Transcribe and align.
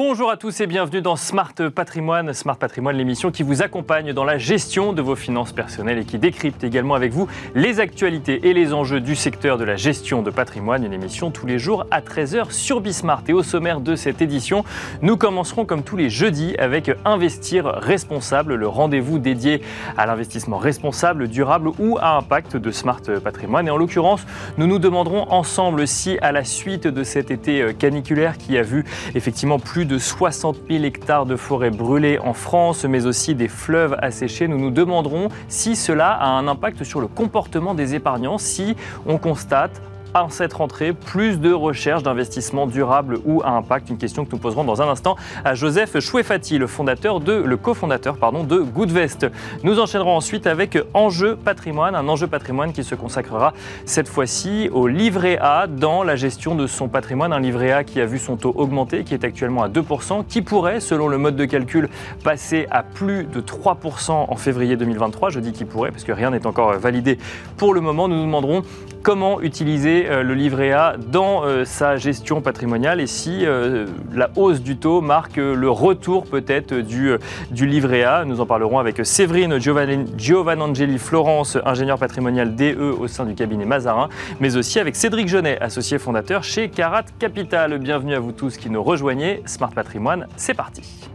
Bonjour 0.00 0.30
à 0.30 0.36
tous 0.36 0.60
et 0.60 0.68
bienvenue 0.68 1.02
dans 1.02 1.16
Smart 1.16 1.52
Patrimoine. 1.74 2.32
Smart 2.32 2.56
Patrimoine, 2.56 2.96
l'émission 2.96 3.32
qui 3.32 3.42
vous 3.42 3.62
accompagne 3.62 4.12
dans 4.12 4.22
la 4.22 4.38
gestion 4.38 4.92
de 4.92 5.02
vos 5.02 5.16
finances 5.16 5.52
personnelles 5.52 5.98
et 5.98 6.04
qui 6.04 6.18
décrypte 6.18 6.62
également 6.62 6.94
avec 6.94 7.10
vous 7.10 7.26
les 7.56 7.80
actualités 7.80 8.48
et 8.48 8.52
les 8.54 8.72
enjeux 8.72 9.00
du 9.00 9.16
secteur 9.16 9.58
de 9.58 9.64
la 9.64 9.74
gestion 9.74 10.22
de 10.22 10.30
patrimoine. 10.30 10.84
Une 10.84 10.92
émission 10.92 11.32
tous 11.32 11.46
les 11.46 11.58
jours 11.58 11.84
à 11.90 12.00
13h 12.00 12.52
sur 12.52 12.80
Bismart. 12.80 13.24
Et 13.26 13.32
au 13.32 13.42
sommaire 13.42 13.80
de 13.80 13.96
cette 13.96 14.22
édition, 14.22 14.64
nous 15.02 15.16
commencerons 15.16 15.64
comme 15.64 15.82
tous 15.82 15.96
les 15.96 16.10
jeudis 16.10 16.54
avec 16.58 16.92
Investir 17.04 17.64
responsable, 17.64 18.54
le 18.54 18.68
rendez-vous 18.68 19.18
dédié 19.18 19.62
à 19.96 20.06
l'investissement 20.06 20.58
responsable, 20.58 21.26
durable 21.26 21.70
ou 21.80 21.98
à 22.00 22.16
impact 22.16 22.56
de 22.56 22.70
Smart 22.70 23.02
Patrimoine. 23.24 23.66
Et 23.66 23.70
en 23.72 23.76
l'occurrence, 23.76 24.24
nous 24.58 24.68
nous 24.68 24.78
demanderons 24.78 25.28
ensemble 25.32 25.88
si 25.88 26.18
à 26.22 26.30
la 26.30 26.44
suite 26.44 26.86
de 26.86 27.02
cet 27.02 27.32
été 27.32 27.74
caniculaire 27.76 28.38
qui 28.38 28.56
a 28.56 28.62
vu 28.62 28.84
effectivement 29.16 29.58
plus 29.58 29.87
de 29.88 29.98
60 29.98 30.58
000 30.70 30.84
hectares 30.84 31.26
de 31.26 31.34
forêts 31.34 31.70
brûlées 31.70 32.18
en 32.20 32.34
France, 32.34 32.84
mais 32.84 33.06
aussi 33.06 33.34
des 33.34 33.48
fleuves 33.48 33.96
asséchés. 34.00 34.46
Nous 34.46 34.58
nous 34.58 34.70
demanderons 34.70 35.28
si 35.48 35.74
cela 35.74 36.12
a 36.12 36.28
un 36.28 36.46
impact 36.46 36.84
sur 36.84 37.00
le 37.00 37.08
comportement 37.08 37.74
des 37.74 37.94
épargnants, 37.94 38.38
si 38.38 38.76
on 39.06 39.18
constate 39.18 39.82
en 40.14 40.30
cette 40.30 40.52
rentrée 40.52 40.92
plus 40.92 41.38
de 41.38 41.52
recherche 41.52 42.02
d'investissement 42.02 42.66
durable 42.66 43.18
ou 43.24 43.42
à 43.42 43.50
impact 43.50 43.90
Une 43.90 43.98
question 43.98 44.24
que 44.24 44.32
nous 44.32 44.38
poserons 44.38 44.64
dans 44.64 44.82
un 44.82 44.88
instant 44.88 45.16
à 45.44 45.54
Joseph 45.54 45.98
Chouefati, 46.00 46.58
le 46.58 46.66
fondateur 46.66 47.20
de, 47.20 47.32
le 47.32 47.56
cofondateur 47.56 48.16
de 48.16 48.58
Goodvest. 48.58 49.26
Nous 49.62 49.78
enchaînerons 49.78 50.16
ensuite 50.16 50.46
avec 50.46 50.78
Enjeu 50.94 51.36
patrimoine, 51.36 51.94
un 51.94 52.08
enjeu 52.08 52.26
patrimoine 52.26 52.72
qui 52.72 52.84
se 52.84 52.94
consacrera 52.94 53.52
cette 53.84 54.08
fois-ci 54.08 54.68
au 54.72 54.86
livret 54.86 55.38
A 55.40 55.66
dans 55.66 56.02
la 56.02 56.16
gestion 56.16 56.54
de 56.54 56.66
son 56.66 56.88
patrimoine. 56.88 57.32
Un 57.32 57.40
livret 57.40 57.72
A 57.72 57.84
qui 57.84 58.00
a 58.00 58.06
vu 58.06 58.18
son 58.18 58.36
taux 58.36 58.52
augmenter, 58.56 59.04
qui 59.04 59.14
est 59.14 59.24
actuellement 59.24 59.62
à 59.62 59.68
2%, 59.68 60.24
qui 60.26 60.42
pourrait, 60.42 60.80
selon 60.80 61.08
le 61.08 61.18
mode 61.18 61.36
de 61.36 61.44
calcul, 61.44 61.88
passer 62.24 62.66
à 62.70 62.82
plus 62.82 63.24
de 63.24 63.40
3% 63.40 64.10
en 64.10 64.36
février 64.36 64.76
2023. 64.76 65.30
Je 65.30 65.40
dis 65.40 65.52
qu'il 65.52 65.66
pourrait 65.66 65.90
parce 65.90 66.04
que 66.04 66.12
rien 66.12 66.30
n'est 66.30 66.46
encore 66.46 66.72
validé 66.74 67.18
pour 67.56 67.74
le 67.74 67.80
moment. 67.80 68.08
Nous 68.08 68.16
nous 68.16 68.24
demanderons 68.24 68.62
comment 69.02 69.40
utiliser 69.40 69.97
euh, 70.06 70.22
le 70.22 70.34
livret 70.34 70.72
A 70.72 70.96
dans 70.96 71.44
euh, 71.44 71.64
sa 71.64 71.96
gestion 71.96 72.40
patrimoniale 72.40 73.00
et 73.00 73.06
si 73.06 73.44
euh, 73.44 73.86
la 74.12 74.30
hausse 74.36 74.60
du 74.60 74.76
taux 74.76 75.00
marque 75.00 75.36
le 75.36 75.70
retour 75.70 76.24
peut-être 76.24 76.74
du, 76.74 77.12
du 77.50 77.66
livret 77.66 78.04
A. 78.04 78.24
Nous 78.24 78.40
en 78.40 78.46
parlerons 78.46 78.78
avec 78.78 79.04
Séverine 79.04 79.58
Giovanangeli 79.58 80.98
Florence, 80.98 81.58
ingénieure 81.64 81.98
patrimoniale 81.98 82.54
DE 82.54 82.76
au 82.78 83.08
sein 83.08 83.24
du 83.24 83.34
cabinet 83.34 83.64
Mazarin, 83.64 84.08
mais 84.40 84.56
aussi 84.56 84.78
avec 84.78 84.96
Cédric 84.96 85.28
Genet, 85.28 85.58
associé 85.60 85.98
fondateur 85.98 86.44
chez 86.44 86.68
Carat 86.68 87.04
Capital. 87.18 87.78
Bienvenue 87.78 88.14
à 88.14 88.20
vous 88.20 88.32
tous 88.32 88.56
qui 88.56 88.70
nous 88.70 88.82
rejoignez. 88.82 89.42
Smart 89.46 89.70
Patrimoine, 89.70 90.26
c'est 90.36 90.54
parti. 90.54 91.08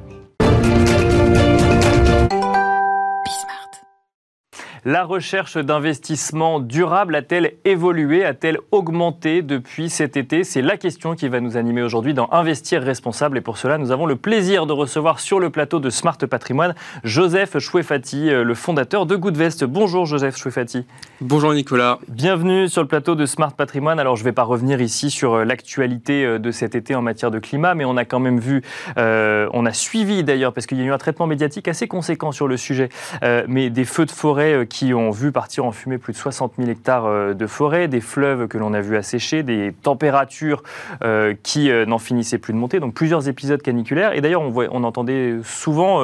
La 4.86 5.06
recherche 5.06 5.56
d'investissement 5.56 6.60
durable 6.60 7.16
a-t-elle 7.16 7.54
évolué, 7.64 8.26
a-t-elle 8.26 8.58
augmenté 8.72 9.42
depuis 9.42 9.90
cet 9.90 10.18
été? 10.18 10.44
C'est 10.44 10.62
la 10.62 10.76
question 10.76 11.16
qui 11.16 11.30
va 11.30 11.40
nous 11.40 11.56
animer 11.56 11.82
aujourd'hui 11.82 12.14
dans 12.14 12.28
Investir 12.34 12.82
responsable. 12.82 13.38
Et 13.38 13.42
pour 13.42 13.58
cela, 13.58 13.78
nous 13.78 13.92
avons 13.92 14.06
le 14.06 14.18
plaisir 14.18 14.66
de 14.66 14.74
recevoir 14.74 15.22
sur 15.22 15.40
le 15.40 15.50
plateau 15.50 15.80
de 15.80 15.90
Smart 15.90 16.18
Patrimoine 16.18 16.76
Joseph 17.06 17.60
Chouefati, 17.60 18.30
euh, 18.30 18.44
le 18.44 18.54
fondateur 18.56 19.06
de 19.06 19.16
Goodvest. 19.16 19.64
Bonjour 19.64 20.06
Joseph 20.06 20.36
Chouefati. 20.36 20.86
Bonjour 21.22 21.54
Nicolas. 21.54 22.00
Bienvenue 22.10 22.68
sur 22.68 22.82
le 22.82 22.90
plateau 22.90 23.16
de 23.16 23.26
Smart 23.26 23.54
Patrimoine. 23.54 24.02
Alors 24.02 24.18
je 24.18 24.24
ne 24.24 24.26
vais 24.26 24.34
pas 24.34 24.44
revenir 24.44 24.82
ici 24.82 25.10
sur 25.10 25.36
euh, 25.36 25.46
l'actualité 25.46 26.26
euh, 26.26 26.40
de 26.40 26.52
cet 26.52 26.76
été 26.76 26.94
en 26.94 27.02
matière 27.02 27.32
de 27.32 27.40
climat, 27.40 27.74
mais 27.74 27.86
on 27.86 27.96
a 27.96 28.04
quand 28.04 28.20
même 28.20 28.38
vu, 28.38 28.62
on 28.98 29.66
a 29.66 29.72
suivi 29.72 30.26
d'ailleurs, 30.26 30.52
parce 30.52 30.66
qu'il 30.66 30.78
y 30.78 30.82
a 30.82 30.84
eu 30.84 30.92
un 30.92 30.98
traitement 30.98 31.26
médiatique 31.26 31.70
assez 31.70 31.88
conséquent 31.88 32.34
sur 32.34 32.50
le 32.50 32.58
sujet, 32.58 32.90
mais 33.48 33.70
des 33.70 33.86
feux 33.86 34.06
de 34.06 34.12
forêt 34.12 34.68
qui 34.73 34.73
ont 34.94 35.12
vu 35.12 35.32
partir 35.32 35.66
en 35.66 35.72
fumée 35.72 35.98
plus 35.98 36.14
de 36.14 36.18
60 36.18 36.54
000 36.58 36.70
hectares 36.70 37.06
euh, 37.06 37.34
de 37.34 37.48
forêt, 37.48 37.88
des 37.88 38.02
fleuves 38.02 38.48
que 38.48 38.58
l'on 38.58 38.74
a 38.74 38.82
vu 38.82 38.98
assécher, 38.98 39.44
des 39.44 39.74
températures 39.84 40.64
euh, 41.04 41.36
qui 41.44 41.70
euh, 41.70 41.86
n'en 41.86 42.00
finissaient 42.00 42.38
plus 42.38 42.54
de 42.54 42.58
monter, 42.58 42.80
donc 42.80 42.94
plusieurs 42.94 43.28
épisodes 43.28 43.62
caniculaires. 43.62 44.14
Et 44.14 44.22
d'ailleurs, 44.22 44.42
on, 44.42 44.84
entendait 44.84 45.38
souvent 45.44 46.02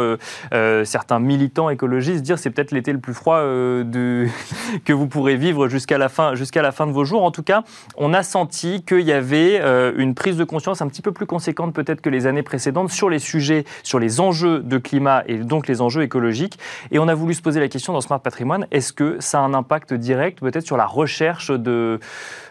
certains 0.83 1.19
militants 1.19 1.69
écologistes 1.69 2.21
dire 2.21 2.39
c'est 2.39 2.49
peut-être 2.49 2.71
l'été 2.71 2.93
le 2.93 2.99
plus 2.99 3.13
froid 3.13 3.39
que 3.41 4.93
vous 4.93 5.07
pourrez 5.07 5.35
vivre 5.35 5.67
jusqu'à 5.67 5.97
la, 5.97 6.07
fin, 6.07 6.35
jusqu'à 6.35 6.61
la 6.61 6.71
fin 6.71 6.87
de 6.87 6.91
vos 6.91 7.03
jours. 7.03 7.23
En 7.23 7.31
tout 7.31 7.43
cas, 7.43 7.63
on 7.97 8.13
a 8.13 8.23
senti 8.23 8.83
qu'il 8.83 9.01
y 9.01 9.11
avait 9.11 9.61
une 9.97 10.15
prise 10.15 10.37
de 10.37 10.43
conscience 10.43 10.81
un 10.81 10.87
petit 10.87 11.01
peu 11.01 11.11
plus 11.11 11.25
conséquente 11.25 11.73
peut-être 11.73 12.01
que 12.01 12.09
les 12.09 12.27
années 12.27 12.43
précédentes 12.43 12.91
sur 12.91 13.09
les 13.09 13.19
sujets, 13.19 13.65
sur 13.83 13.99
les 13.99 14.19
enjeux 14.19 14.59
de 14.59 14.77
climat 14.77 15.23
et 15.27 15.37
donc 15.37 15.67
les 15.67 15.81
enjeux 15.81 16.03
écologiques. 16.03 16.57
Et 16.91 16.99
on 16.99 17.07
a 17.07 17.15
voulu 17.15 17.33
se 17.33 17.41
poser 17.41 17.59
la 17.59 17.67
question 17.67 17.93
dans 17.93 18.01
Smart 18.01 18.21
Patrimoine, 18.21 18.58
est-ce 18.71 18.93
que 18.93 19.19
ça 19.19 19.39
a 19.39 19.41
un 19.41 19.53
impact 19.53 19.93
direct 19.93 20.39
peut-être 20.39 20.65
sur 20.65 20.77
la 20.77 20.85
recherche 20.85 21.51
de, 21.51 21.99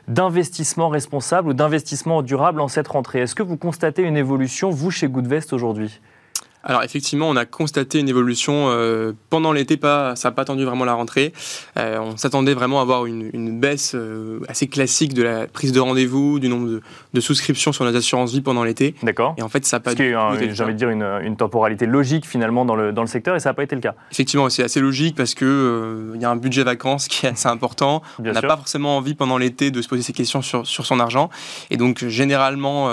d'investissement 0.06 0.88
responsable 0.88 1.48
ou 1.48 1.52
d'investissement 1.54 2.22
durable 2.22 2.60
en 2.60 2.68
cette 2.68 2.88
rentrée? 2.88 3.20
Est-ce 3.20 3.34
que 3.34 3.42
vous 3.42 3.56
constatez 3.56 4.02
une 4.02 4.16
évolution, 4.16 4.70
vous, 4.70 4.90
chez 4.90 5.08
Goodvest 5.08 5.52
aujourd'hui? 5.52 6.00
Alors 6.64 6.82
effectivement, 6.82 7.28
on 7.28 7.36
a 7.36 7.44
constaté 7.44 8.00
une 8.00 8.08
évolution 8.08 8.66
euh, 8.68 9.12
pendant 9.30 9.52
l'été, 9.52 9.76
pas, 9.76 10.16
ça 10.16 10.28
n'a 10.28 10.34
pas 10.34 10.42
attendu 10.42 10.64
vraiment 10.64 10.84
la 10.84 10.94
rentrée. 10.94 11.32
Euh, 11.78 11.98
on 12.00 12.16
s'attendait 12.16 12.54
vraiment 12.54 12.80
à 12.80 12.82
avoir 12.82 13.06
une, 13.06 13.60
baisse 13.60 13.94
euh, 13.94 14.40
assez 14.48 14.66
classique 14.66 15.14
de 15.14 15.22
la 15.22 15.46
prise 15.46 15.72
de 15.72 15.80
rendez-vous, 15.80 16.38
du 16.38 16.48
nombre 16.48 16.80
de, 17.12 17.20
souscriptions 17.20 17.72
sur 17.72 17.84
les 17.84 17.94
assurances 17.96 18.32
vie 18.32 18.40
pendant 18.40 18.64
l'été. 18.64 18.94
D'accord. 19.02 19.34
Et 19.38 19.42
en 19.42 19.48
fait, 19.48 19.64
ça 19.66 19.76
n'a 19.76 19.80
pas 19.80 19.92
été 19.92 20.10
J'ai 20.10 20.16
envie 20.16 20.74
de 20.74 20.78
dire 20.78 20.90
une, 20.90 21.36
temporalité 21.36 21.86
logique 21.86 22.26
finalement 22.26 22.64
dans 22.64 22.74
le, 22.74 22.92
dans 22.92 23.02
le 23.02 23.06
secteur 23.06 23.36
et 23.36 23.40
ça 23.40 23.50
n'a 23.50 23.54
pas 23.54 23.62
été 23.62 23.76
le 23.76 23.80
cas. 23.80 23.94
Effectivement, 24.10 24.48
c'est 24.48 24.64
assez 24.64 24.80
logique 24.80 25.14
parce 25.14 25.34
qu'il 25.34 25.46
il 26.14 26.20
y 26.20 26.24
a 26.24 26.30
un 26.30 26.36
budget 26.36 26.64
vacances 26.64 27.06
qui 27.06 27.26
est 27.26 27.28
assez 27.28 27.48
important. 27.48 28.02
on 28.18 28.22
n'a 28.22 28.42
pas 28.42 28.56
forcément 28.56 28.96
envie 28.96 29.14
pendant 29.14 29.38
l'été 29.38 29.70
de 29.70 29.80
se 29.80 29.88
poser 29.88 30.02
ces 30.02 30.12
questions 30.12 30.42
sur, 30.42 30.66
sur 30.66 30.86
son 30.86 30.98
argent. 30.98 31.30
Et 31.70 31.76
donc 31.76 32.04
généralement, 32.06 32.90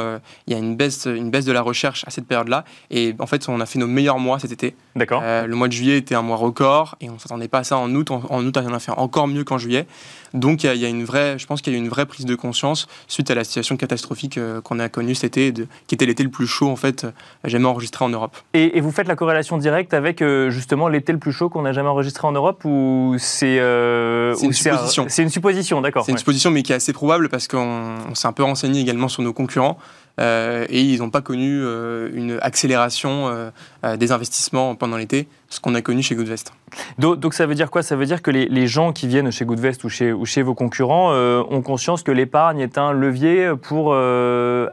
il 0.47 0.53
y 0.53 0.55
a 0.55 0.59
une 0.59 0.75
baisse, 0.75 1.05
une 1.05 1.31
baisse 1.31 1.45
de 1.45 1.51
la 1.51 1.61
recherche 1.61 2.03
à 2.07 2.11
cette 2.11 2.27
période-là. 2.27 2.65
Et 2.91 3.15
en 3.19 3.25
fait, 3.25 3.47
on 3.49 3.55
on 3.55 3.61
a 3.65 3.67
fait 3.67 3.79
nos 3.79 3.87
meilleurs 3.87 4.19
mois 4.19 4.39
cet 4.39 4.51
été. 4.51 4.75
D'accord. 4.95 5.21
Euh, 5.23 5.45
le 5.45 5.55
mois 5.55 5.67
de 5.67 5.73
juillet 5.73 5.97
était 5.97 6.15
un 6.15 6.21
mois 6.21 6.37
record 6.37 6.95
et 7.01 7.09
on 7.09 7.15
ne 7.15 7.19
s'attendait 7.19 7.47
pas 7.47 7.59
à 7.59 7.63
ça 7.63 7.77
en 7.77 7.93
août. 7.93 8.11
En, 8.11 8.45
août, 8.45 8.57
on 8.57 8.73
a 8.73 8.79
fait 8.79 8.91
encore 8.91 9.27
mieux 9.27 9.43
qu'en 9.43 9.57
juillet. 9.57 9.87
Donc 10.35 10.63
il 10.63 10.75
y, 10.75 10.85
a 10.85 10.89
une 10.89 11.05
vraie, 11.05 11.39
je 11.39 11.47
pense 11.47 11.61
qu'il 11.61 11.73
y 11.73 11.75
a 11.75 11.79
eu 11.79 11.81
une 11.81 11.89
vraie 11.89 12.05
prise 12.05 12.25
de 12.25 12.35
conscience 12.35 12.87
suite 13.07 13.31
à 13.31 13.35
la 13.35 13.43
situation 13.43 13.77
catastrophique 13.77 14.37
euh, 14.37 14.61
qu'on 14.61 14.79
a 14.79 14.89
connue 14.89 15.15
cet 15.15 15.37
été, 15.37 15.51
de, 15.51 15.67
qui 15.87 15.95
était 15.95 16.05
l'été 16.05 16.23
le 16.23 16.29
plus 16.29 16.45
chaud 16.45 16.69
en 16.69 16.75
fait 16.75 17.05
euh, 17.05 17.11
jamais 17.45 17.65
enregistré 17.65 18.03
en 18.03 18.09
Europe. 18.09 18.35
Et, 18.53 18.79
vous 18.81 18.91
faites 18.91 19.07
la 19.07 19.15
corrélation 19.15 19.57
directe 19.57 19.93
avec 19.93 20.23
justement 20.49 20.87
l'été 20.87 21.11
le 21.11 21.17
plus 21.17 21.31
chaud 21.31 21.49
qu'on 21.49 21.65
a 21.65 21.71
jamais 21.71 21.89
enregistré 21.89 22.27
en 22.27 22.33
Europe 22.33 22.63
ou 22.65 23.15
c'est 23.17 23.57
une 23.57 24.53
supposition 24.53 25.05
C'est 25.07 25.23
une 25.23 25.29
supposition, 25.29 25.81
d'accord. 25.81 26.05
C'est 26.05 26.11
une 26.11 26.17
supposition 26.17 26.51
mais 26.51 26.61
qui 26.61 26.71
est 26.71 26.75
assez 26.75 26.93
probable 26.93 27.29
parce 27.29 27.47
qu'on 27.47 28.13
s'est 28.13 28.27
un 28.27 28.33
peu 28.33 28.43
renseigné 28.43 28.81
également 28.81 29.07
sur 29.07 29.23
nos 29.23 29.33
concurrents. 29.33 29.77
Euh, 30.19 30.65
et 30.69 30.81
ils 30.81 30.99
n'ont 30.99 31.09
pas 31.09 31.21
connu 31.21 31.61
euh, 31.61 32.09
une 32.13 32.39
accélération 32.41 33.27
euh, 33.27 33.49
des 33.97 34.11
investissements 34.11 34.75
pendant 34.75 34.97
l'été, 34.97 35.27
ce 35.49 35.59
qu'on 35.59 35.75
a 35.75 35.81
connu 35.81 36.01
chez 36.01 36.15
Goodvest. 36.15 36.53
Donc, 36.97 37.33
ça 37.33 37.45
veut 37.45 37.55
dire 37.55 37.69
quoi? 37.69 37.83
Ça 37.83 37.95
veut 37.95 38.05
dire 38.05 38.21
que 38.21 38.31
les, 38.31 38.47
les, 38.47 38.67
gens 38.67 38.93
qui 38.93 39.07
viennent 39.07 39.31
chez 39.31 39.45
Goodvest 39.45 39.83
ou 39.83 39.89
chez, 39.89 40.11
ou 40.11 40.25
chez 40.25 40.41
vos 40.41 40.55
concurrents 40.55 41.13
ont 41.13 41.61
conscience 41.61 42.03
que 42.03 42.11
l'épargne 42.11 42.59
est 42.59 42.77
un 42.77 42.91
levier 42.91 43.51
pour 43.61 43.95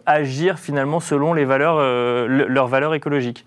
agir 0.06 0.58
finalement 0.58 1.00
selon 1.00 1.34
les 1.34 1.44
valeurs, 1.44 1.78
leurs 2.28 2.68
valeurs 2.68 2.94
écologiques 2.94 3.44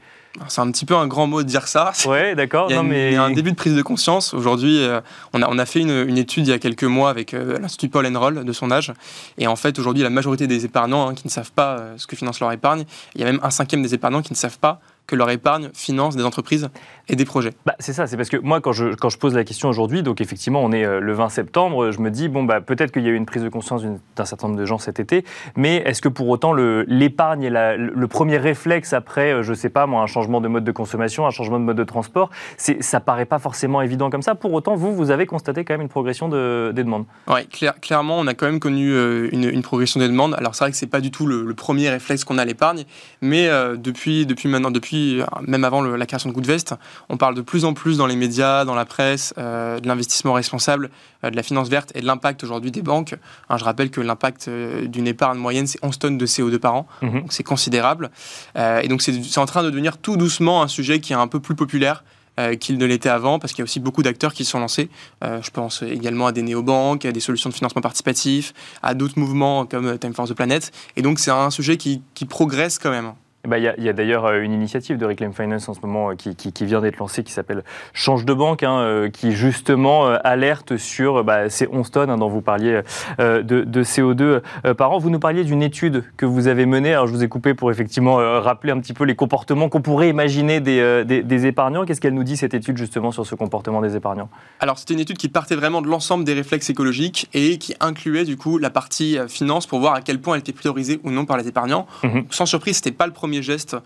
c'est 0.47 0.61
un 0.61 0.71
petit 0.71 0.85
peu 0.85 0.95
un 0.95 1.07
grand 1.07 1.27
mot 1.27 1.43
de 1.43 1.47
dire 1.47 1.67
ça. 1.67 1.91
Ouais, 2.05 2.35
d'accord. 2.35 2.67
Il, 2.69 2.79
mais... 2.83 3.11
il 3.11 3.13
y 3.13 3.17
a 3.17 3.23
un 3.23 3.31
début 3.31 3.51
de 3.51 3.55
prise 3.55 3.75
de 3.75 3.81
conscience. 3.81 4.33
Aujourd'hui, 4.33 4.77
euh, 4.79 5.01
on, 5.33 5.41
a, 5.41 5.49
on 5.49 5.57
a 5.57 5.65
fait 5.65 5.79
une, 5.79 6.07
une, 6.07 6.17
étude 6.17 6.45
il 6.45 6.51
y 6.51 6.53
a 6.53 6.59
quelques 6.59 6.83
mois 6.83 7.09
avec 7.09 7.33
euh, 7.33 7.57
l'Institut 7.57 7.89
Paul 7.89 8.05
Enroll 8.05 8.43
de 8.43 8.53
son 8.53 8.69
âge. 8.69 8.93
Et 9.37 9.47
en 9.47 9.55
fait, 9.55 9.79
aujourd'hui, 9.79 10.03
la 10.03 10.09
majorité 10.09 10.45
des 10.45 10.65
épargnants 10.65 11.09
hein, 11.09 11.15
qui 11.15 11.25
ne 11.25 11.31
savent 11.31 11.51
pas 11.51 11.77
euh, 11.77 11.93
ce 11.97 12.05
que 12.05 12.15
finance 12.15 12.39
leur 12.39 12.51
épargne, 12.51 12.85
il 13.15 13.21
y 13.21 13.23
a 13.23 13.27
même 13.27 13.39
un 13.41 13.49
cinquième 13.49 13.81
des 13.81 13.93
épargnants 13.93 14.21
qui 14.21 14.33
ne 14.33 14.37
savent 14.37 14.59
pas 14.59 14.79
que 15.07 15.15
leur 15.15 15.29
épargne 15.29 15.69
finance 15.73 16.15
des 16.15 16.23
entreprises 16.23 16.69
et 17.07 17.15
des 17.15 17.25
projets. 17.25 17.51
Bah, 17.65 17.75
c'est 17.79 17.93
ça, 17.93 18.07
c'est 18.07 18.17
parce 18.17 18.29
que 18.29 18.37
moi, 18.37 18.61
quand 18.61 18.71
je, 18.71 18.95
quand 18.95 19.09
je 19.09 19.17
pose 19.17 19.35
la 19.35 19.43
question 19.43 19.69
aujourd'hui, 19.69 20.01
donc 20.01 20.21
effectivement, 20.21 20.63
on 20.63 20.71
est 20.71 20.85
euh, 20.85 20.99
le 20.99 21.13
20 21.13 21.29
septembre, 21.29 21.91
je 21.91 21.99
me 21.99 22.09
dis, 22.09 22.29
bon, 22.29 22.43
bah, 22.43 22.61
peut-être 22.61 22.91
qu'il 22.91 23.03
y 23.03 23.07
a 23.07 23.11
eu 23.11 23.15
une 23.15 23.25
prise 23.25 23.43
de 23.43 23.49
conscience 23.49 23.83
d'un 24.15 24.25
certain 24.25 24.47
nombre 24.47 24.59
de 24.59 24.65
gens 24.65 24.79
cet 24.79 24.99
été, 24.99 25.23
mais 25.55 25.77
est-ce 25.77 26.01
que 26.01 26.09
pour 26.09 26.27
autant 26.29 26.53
l'épargne 26.53 27.43
est 27.43 27.49
la, 27.49 27.77
le 27.77 28.07
premier 28.07 28.37
réflexe 28.37 28.93
après, 28.93 29.33
euh, 29.33 29.43
je 29.43 29.53
sais 29.53 29.69
pas, 29.69 29.85
moi, 29.85 30.01
un 30.01 30.07
changement 30.07 30.41
de 30.41 30.47
mode 30.47 30.63
de 30.63 30.71
consommation, 30.71 31.27
un 31.27 31.31
changement 31.31 31.59
de 31.59 31.65
mode 31.65 31.77
de 31.77 31.83
transport, 31.83 32.29
ça 32.57 32.99
paraît 32.99 33.25
pas 33.25 33.39
forcément 33.39 33.81
évident 33.81 34.09
comme 34.09 34.23
ça. 34.23 34.33
Pour 34.33 34.53
autant, 34.53 34.75
vous, 34.75 34.95
vous 34.95 35.11
avez 35.11 35.25
constaté 35.25 35.63
quand 35.63 35.73
même 35.73 35.81
une 35.81 35.89
progression 35.89 36.27
de, 36.27 36.71
des 36.73 36.83
demandes. 36.83 37.05
Oui, 37.27 37.47
clairement, 37.81 38.17
on 38.19 38.27
a 38.27 38.33
quand 38.33 38.47
même 38.47 38.59
connu 38.59 38.91
euh, 38.91 39.29
une, 39.31 39.61
progression 39.61 39.99
des 39.99 40.07
demandes. 40.07 40.33
Alors, 40.35 40.55
c'est 40.55 40.63
vrai 40.63 40.71
que 40.71 40.77
c'est 40.77 40.87
pas 40.87 41.01
du 41.01 41.11
tout 41.11 41.27
le, 41.27 41.53
premier 41.55 41.89
réflexe 41.89 42.23
qu'on 42.23 42.37
a 42.37 42.41
à 42.41 42.45
l'épargne, 42.45 42.83
mais 43.21 43.49
depuis, 43.77 44.25
depuis 44.25 44.49
maintenant, 44.49 44.69
depuis 44.69 44.94
depuis, 44.95 45.21
même 45.47 45.63
avant 45.63 45.81
la 45.81 46.05
création 46.05 46.29
de 46.29 46.33
Goodvest, 46.33 46.75
on 47.09 47.17
parle 47.17 47.35
de 47.35 47.41
plus 47.41 47.65
en 47.65 47.73
plus 47.73 47.97
dans 47.97 48.07
les 48.07 48.15
médias, 48.15 48.65
dans 48.65 48.75
la 48.75 48.85
presse, 48.85 49.33
de 49.37 49.87
l'investissement 49.87 50.33
responsable, 50.33 50.89
de 51.23 51.35
la 51.35 51.43
finance 51.43 51.69
verte 51.69 51.91
et 51.95 52.01
de 52.01 52.05
l'impact 52.05 52.43
aujourd'hui 52.43 52.71
des 52.71 52.81
banques. 52.81 53.15
Hein, 53.49 53.57
je 53.57 53.63
rappelle 53.63 53.89
que 53.89 54.01
l'impact 54.01 54.49
d'une 54.49 55.07
épargne 55.07 55.37
moyenne, 55.37 55.67
c'est 55.67 55.83
11 55.83 55.99
tonnes 55.99 56.17
de 56.17 56.25
CO2 56.25 56.57
par 56.57 56.75
an, 56.75 56.87
mhm. 57.01 57.21
donc 57.21 57.33
c'est 57.33 57.43
considérable. 57.43 58.09
et 58.55 58.87
donc 58.87 59.01
c'est 59.01 59.37
en 59.37 59.45
train 59.45 59.63
de 59.63 59.69
devenir 59.69 59.97
tout 59.97 60.17
doucement 60.17 60.61
un 60.61 60.67
sujet 60.67 60.99
qui 60.99 61.13
est 61.13 61.17
un 61.17 61.27
peu 61.27 61.39
plus 61.39 61.55
populaire 61.55 62.03
euh, 62.37 62.55
qu'il 62.57 62.77
ne 62.77 62.85
l'était 62.85 63.07
avant, 63.07 63.39
parce 63.39 63.53
qu'il 63.53 63.59
y 63.59 63.61
a 63.61 63.63
aussi 63.63 63.79
beaucoup 63.79 64.03
d'acteurs 64.03 64.33
qui 64.33 64.43
se 64.43 64.51
sont 64.51 64.59
lancés. 64.59 64.89
Euh, 65.23 65.41
je 65.41 65.51
pense 65.51 65.83
également 65.83 66.27
à 66.27 66.33
des 66.33 66.41
néobanques, 66.41 67.05
à 67.05 67.13
des 67.13 67.21
solutions 67.21 67.49
de 67.49 67.55
financement 67.55 67.81
participatif, 67.81 68.53
à 68.83 68.93
d'autres 68.93 69.17
mouvements 69.17 69.65
comme 69.65 69.97
Time 69.97 70.13
for 70.13 70.27
the 70.27 70.33
Planet. 70.33 70.69
Et 70.97 71.01
donc 71.01 71.19
c'est 71.19 71.31
un 71.31 71.49
sujet 71.49 71.77
qui, 71.77 72.01
qui 72.13 72.25
progresse 72.25 72.77
quand 72.77 72.91
même. 72.91 73.13
Eh 73.45 73.47
ben, 73.47 73.57
il 73.77 73.83
y 73.83 73.89
a, 73.89 73.93
d'ailleurs 73.93 74.25
euh, 74.25 74.41
une 74.41 74.53
initiative 74.53 74.97
de 74.97 75.05
Reclaim 75.05 75.31
Finance 75.31 75.69
en 75.69 75.75
ce 75.75 75.79
moment 75.81 76.09
euh, 76.09 76.15
qui, 76.15 76.65
vient 76.65 76.81
d'être 76.81 76.97
lancée 76.97 77.23
qui 77.23 77.31
s'appelle 77.31 77.63
Change 77.93 78.25
de 78.25 78.33
banque, 78.33 78.63
hein, 78.63 78.79
euh, 78.79 79.09
qui 79.11 79.33
justement 79.33 80.05
alerte 80.05 80.77
sur 80.77 81.23
bah, 81.23 81.47
ces 81.51 81.67
11 81.71 81.91
tonnes 81.91 82.09
hein, 82.09 82.17
dont 82.17 82.27
vous 82.27 82.41
parliez 82.41 82.81
de, 83.19 83.83
CO2 83.83 84.41
par 84.73 84.91
an. 84.91 84.97
Vous 84.97 85.11
nous 85.11 85.19
parliez 85.19 85.43
d'une 85.43 85.61
étude 85.61 86.03
que 86.17 86.25
vous 86.25 86.47
avez 86.47 86.65
menée. 86.65 86.93
Alors 86.93 87.05
je 87.05 87.11
vous 87.11 87.23
ai 87.23 87.27
coupé 87.27 87.53
pour 87.53 87.69
effectivement 87.69 88.15
rappeler 88.15 88.71
un 88.71 88.79
petit 88.79 88.93
peu 88.93 89.03
les 89.03 89.15
comportements 89.15 89.69
qu'on 89.69 89.81
pourrait 89.81 90.09
imaginer 90.09 90.59
des, 90.59 91.45
épargnants. 91.45 91.85
Qu'est-ce 91.85 92.01
qu'elle 92.01 92.15
nous 92.15 92.23
dit 92.23 92.37
cette 92.37 92.55
étude 92.55 92.77
justement 92.77 93.11
sur 93.11 93.27
ce 93.27 93.35
comportement 93.35 93.81
des 93.81 93.95
épargnants? 93.95 94.29
Alors 94.59 94.79
c'était 94.79 94.95
une 94.95 94.99
étude 94.99 95.17
qui 95.17 95.29
partait 95.29 95.55
vraiment 95.55 95.81
de 95.81 95.87
l'ensemble 95.87 96.23
des 96.23 96.33
réflexes 96.33 96.69
écologiques 96.69 97.29
et 97.33 97.59
qui 97.59 97.75
incluait 97.79 98.25
du 98.25 98.37
coup 98.37 98.57
la 98.57 98.71
partie 98.71 99.19
finance 99.27 99.67
pour 99.67 99.79
voir 99.79 99.93
à 99.93 100.01
quel 100.01 100.19
point 100.19 100.35
elle 100.35 100.41
était 100.41 100.53
priorisée 100.53 100.99
ou 101.03 101.11
non 101.11 101.25
par 101.25 101.37
les 101.37 101.47
épargnants. 101.47 101.85
Mmh 102.03 102.21
Sans 102.31 102.45
surprise, 102.45 102.77
c'était 102.77 102.91
pas 102.91 103.05
le 103.05 103.13
premier 103.13 103.34
geste, 103.41 103.77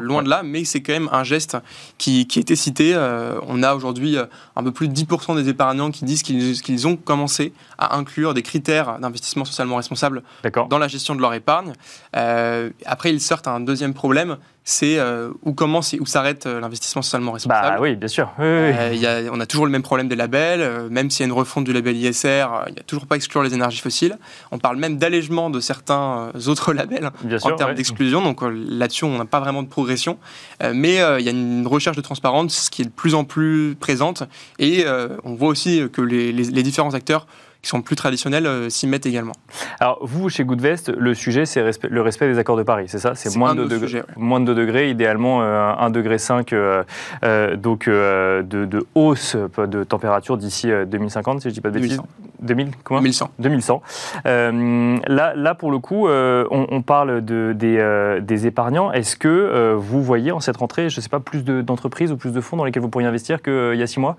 loin 0.00 0.22
de 0.22 0.28
là, 0.28 0.42
mais 0.44 0.64
c'est 0.64 0.80
quand 0.80 0.92
même 0.92 1.08
un 1.12 1.24
geste 1.24 1.56
qui, 1.98 2.26
qui 2.26 2.38
était 2.38 2.56
cité. 2.56 2.92
Euh, 2.94 3.38
on 3.46 3.62
a 3.62 3.74
aujourd'hui 3.74 4.16
euh, 4.16 4.24
un 4.56 4.62
peu 4.62 4.72
plus 4.72 4.88
de 4.88 4.94
10% 4.94 5.36
des 5.36 5.48
épargnants 5.48 5.90
qui 5.90 6.04
disent 6.04 6.22
qu'ils 6.22 6.86
ont 6.86 6.96
commencé 6.96 7.52
à 7.78 7.96
inclure 7.96 8.34
des 8.34 8.42
critères 8.42 8.98
d'investissement 8.98 9.44
socialement 9.44 9.76
responsable 9.76 10.22
dans 10.68 10.78
la 10.78 10.88
gestion 10.88 11.14
de 11.14 11.20
leur 11.20 11.34
épargne. 11.34 11.72
Euh, 12.16 12.70
après, 12.86 13.12
ils 13.12 13.20
sortent 13.20 13.48
un 13.48 13.60
deuxième 13.60 13.94
problème, 13.94 14.38
c'est 14.68 14.98
euh, 14.98 15.30
où 15.46 15.54
commence 15.54 15.94
et 15.94 15.98
où 15.98 16.04
s'arrête 16.04 16.44
euh, 16.44 16.60
l'investissement 16.60 17.00
socialement 17.00 17.32
responsable. 17.32 17.76
Bah 17.76 17.80
oui, 17.80 17.96
bien 17.96 18.06
sûr. 18.06 18.30
Euh, 18.38 19.26
on 19.32 19.40
a 19.40 19.46
toujours 19.46 19.64
le 19.64 19.72
même 19.72 19.82
problème 19.82 20.08
des 20.08 20.14
labels, 20.14 20.90
même 20.90 21.08
s'il 21.10 21.20
y 21.20 21.22
a 21.24 21.26
une 21.26 21.32
refonte 21.32 21.64
du 21.64 21.72
label 21.72 21.96
ISR, 21.96 22.44
il 22.66 22.74
n'y 22.74 22.78
a 22.78 22.82
toujours 22.86 23.06
pas 23.06 23.16
exclure 23.16 23.42
les 23.42 23.54
énergies 23.54 23.80
fossiles. 23.80 24.18
On 24.52 24.58
parle 24.58 24.76
même 24.76 24.98
d'allègement 24.98 25.48
de 25.48 25.58
certains 25.60 26.32
autres 26.48 26.72
labels 26.74 27.10
en 27.42 27.56
termes 27.56 27.74
d'exclusion, 27.74 28.20
donc 28.20 28.42
là-dessus 28.42 29.06
on 29.06 29.16
n'a 29.16 29.24
pas 29.24 29.40
vraiment 29.40 29.62
de 29.62 29.68
progression. 29.68 30.18
mais 30.60 30.96
il 30.96 31.24
y 31.24 31.28
a 31.28 31.32
une 31.32 31.66
recherche 31.66 31.96
de 31.96 32.02
transparence 32.02 32.68
qui 32.68 32.82
est 32.82 32.86
de 32.86 32.90
plus 32.90 33.14
en 33.14 33.24
plus 33.24 33.74
présente 33.80 34.24
et 34.58 34.84
on 35.24 35.34
voit 35.34 35.48
aussi 35.48 35.82
que 35.90 36.02
les 36.02 36.62
différents 36.62 36.92
acteurs 36.92 37.26
qui 37.62 37.68
sont 37.68 37.82
plus 37.82 37.96
traditionnels 37.96 38.46
euh, 38.46 38.68
s'y 38.68 38.86
mettent 38.86 39.06
également. 39.06 39.32
Alors, 39.80 39.98
vous, 40.02 40.28
chez 40.28 40.44
Goodvest, 40.44 40.90
le 40.90 41.14
sujet, 41.14 41.44
c'est 41.44 41.62
le 41.88 42.02
respect 42.02 42.28
des 42.28 42.38
accords 42.38 42.56
de 42.56 42.62
Paris, 42.62 42.84
c'est 42.88 42.98
ça? 42.98 43.14
C'est 43.14 43.36
moins, 43.36 43.54
de 43.54 43.64
degrés, 43.64 44.02
moins 44.16 44.40
de 44.40 44.46
2 44.46 44.54
degrés, 44.54 44.90
idéalement 44.90 45.42
euh, 45.42 45.72
1 45.78 45.90
degré 45.90 46.18
5 46.18 46.52
euh, 46.52 46.84
euh, 47.24 47.56
donc, 47.56 47.88
de, 47.88 48.42
de, 48.42 48.86
hausse 48.94 49.36
de 49.36 49.84
température 49.84 50.36
d'ici 50.36 50.70
2050, 50.86 51.40
si 51.40 51.44
je 51.44 51.48
ne 51.48 51.54
dis 51.54 51.60
pas 51.60 51.70
de 51.70 51.78
bêtises. 51.78 52.00
2000, 52.40 52.70
comment? 52.84 53.00
2100. 53.00 53.30
2100. 53.40 53.82
là, 54.24 55.34
là, 55.34 55.54
pour 55.54 55.72
le 55.72 55.78
coup, 55.78 56.08
on, 56.08 56.82
parle 56.82 57.24
de, 57.24 57.52
des, 57.52 58.20
des 58.22 58.46
épargnants. 58.46 58.92
Est-ce 58.92 59.16
que 59.16 59.74
vous 59.74 60.02
voyez 60.02 60.30
en 60.30 60.40
cette 60.40 60.56
rentrée, 60.56 60.90
je 60.90 60.98
ne 60.98 61.02
sais 61.02 61.08
pas, 61.08 61.20
plus 61.20 61.42
d'entreprises 61.44 62.12
ou 62.12 62.16
plus 62.16 62.32
de 62.32 62.40
fonds 62.40 62.56
dans 62.56 62.64
lesquels 62.64 62.82
vous 62.82 62.88
pourriez 62.88 63.08
investir 63.08 63.42
qu'il 63.42 63.74
y 63.74 63.82
a 63.82 63.86
six 63.86 63.98
mois? 63.98 64.16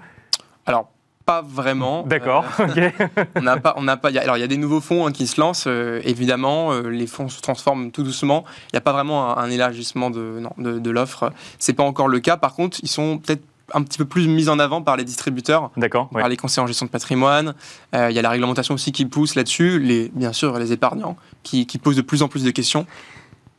Alors, 0.66 0.90
pas 1.30 1.44
vraiment. 1.44 2.04
D'accord. 2.04 2.46
Euh, 2.80 2.92
on 3.36 3.42
n'a 3.42 3.58
pas, 3.58 3.74
on 3.78 3.84
n'a 3.84 3.98
pas. 3.98 4.10
alors 4.10 4.38
il 4.38 4.40
y 4.40 4.44
a 4.44 4.48
des 4.48 4.58
nouveaux 4.58 4.80
fonds 4.80 5.06
hein, 5.06 5.12
qui 5.12 5.28
se 5.28 5.40
lancent. 5.40 5.66
Euh, 5.68 6.02
évidemment, 6.06 6.72
euh, 6.72 6.90
les 6.90 7.08
fonds 7.08 7.28
se 7.28 7.42
transforment 7.42 7.92
tout 7.92 8.04
doucement. 8.04 8.46
Il 8.66 8.76
n'y 8.76 8.78
a 8.78 8.82
pas 8.82 8.94
vraiment 8.94 9.38
un, 9.38 9.50
élargissement 9.50 10.10
de, 10.10 10.40
non, 10.40 10.52
de, 10.58 10.80
de 10.80 10.90
l'offre. 10.90 11.32
C'est 11.58 11.74
pas 11.74 11.84
encore 11.84 12.08
le 12.08 12.20
cas. 12.20 12.38
Par 12.38 12.54
contre, 12.54 12.78
ils 12.84 12.88
sont 12.88 13.18
peut-être 13.18 13.44
un 13.74 13.84
petit 13.84 13.98
peu 13.98 14.06
plus 14.06 14.28
mis 14.28 14.50
en 14.50 14.60
avant 14.60 14.82
par 14.82 14.98
les 14.98 15.04
distributeurs, 15.04 15.72
D'accord, 15.78 16.10
par 16.10 16.30
les 16.30 16.38
conseillers 16.38 16.64
en 16.64 16.68
gestion 16.68 16.86
de 16.86 16.92
patrimoine. 16.92 17.54
Il 17.94 18.12
y 18.12 18.20
a 18.20 18.22
la 18.22 18.30
réglementation 18.30 18.76
aussi 18.76 18.92
qui 18.92 19.06
pousse 19.06 19.36
là-dessus. 19.36 19.80
Les, 19.80 20.12
bien 20.14 20.34
sûr, 20.34 20.58
les 20.58 20.72
épargnants 20.72 21.18
qui, 21.44 21.66
qui 21.66 21.78
posent 21.80 21.98
de 21.98 22.02
plus 22.02 22.24
en 22.24 22.28
plus 22.28 22.44
de 22.44 22.52
questions. 22.52 22.86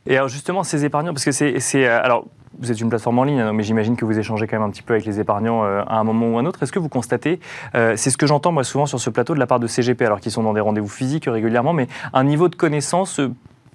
Et 0.07 0.17
alors 0.17 0.29
justement, 0.29 0.63
ces 0.63 0.85
épargnants, 0.85 1.13
parce 1.13 1.25
que 1.25 1.33
c'est, 1.33 1.87
alors 1.87 2.27
vous 2.59 2.71
êtes 2.71 2.81
une 2.81 2.89
plateforme 2.89 3.19
en 3.19 3.25
ligne, 3.25 3.41
hein, 3.41 3.53
mais 3.53 3.63
j'imagine 3.63 3.97
que 3.97 4.05
vous 4.05 4.19
échangez 4.19 4.47
quand 4.47 4.59
même 4.59 4.69
un 4.69 4.71
petit 4.71 4.83
peu 4.83 4.95
avec 4.95 5.07
les 5.07 5.21
épargnants 5.21 5.65
euh, 5.65 5.83
à 5.87 5.99
un 5.99 6.05
moment 6.05 6.27
ou 6.29 6.39
un 6.39 6.45
autre. 6.47 6.63
Est-ce 6.63 6.73
que 6.73 6.79
vous 6.79 6.89
constatez, 6.89 7.41
euh, 7.75 7.95
c'est 7.97 8.11
ce 8.11 8.19
que 8.19 8.27
j'entends 8.27 8.53
moi 8.53 8.65
souvent 8.65 8.87
sur 8.87 9.01
ce 9.01 9.09
plateau 9.09 9.35
de 9.35 9.39
la 9.39 9.47
part 9.47 9.61
de 9.61 9.67
CGP, 9.67 10.05
alors 10.05 10.21
qu'ils 10.21 10.33
sont 10.33 10.43
dans 10.43 10.53
des 10.53 10.61
rendez-vous 10.61 10.89
physiques 10.89 11.27
régulièrement, 11.27 11.73
mais 11.73 11.87
un 12.13 12.25
niveau 12.25 12.49
de 12.49 12.57
connaissance 12.57 13.21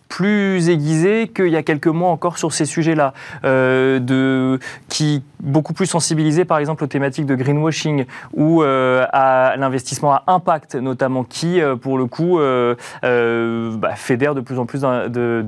plus 0.09 0.69
aiguisé 0.69 1.27
qu'il 1.27 1.47
y 1.47 1.55
a 1.55 1.63
quelques 1.63 1.87
mois 1.87 2.09
encore 2.09 2.37
sur 2.37 2.53
ces 2.53 2.65
sujets-là, 2.65 3.13
euh, 3.43 3.99
de, 3.99 4.59
qui 4.89 5.23
beaucoup 5.39 5.73
plus 5.73 5.85
sensibilisé 5.85 6.45
par 6.45 6.57
exemple 6.57 6.83
aux 6.83 6.87
thématiques 6.87 7.25
de 7.25 7.35
greenwashing 7.35 8.05
ou 8.33 8.63
euh, 8.63 9.05
à 9.11 9.55
l'investissement 9.57 10.13
à 10.13 10.23
impact 10.27 10.75
notamment, 10.75 11.23
qui 11.23 11.61
euh, 11.61 11.75
pour 11.75 11.97
le 11.97 12.05
coup 12.05 12.37
bah, 12.37 13.95
fédère 13.95 14.35
de 14.35 14.41
plus 14.41 14.59
en 14.59 14.65
plus 14.65 14.81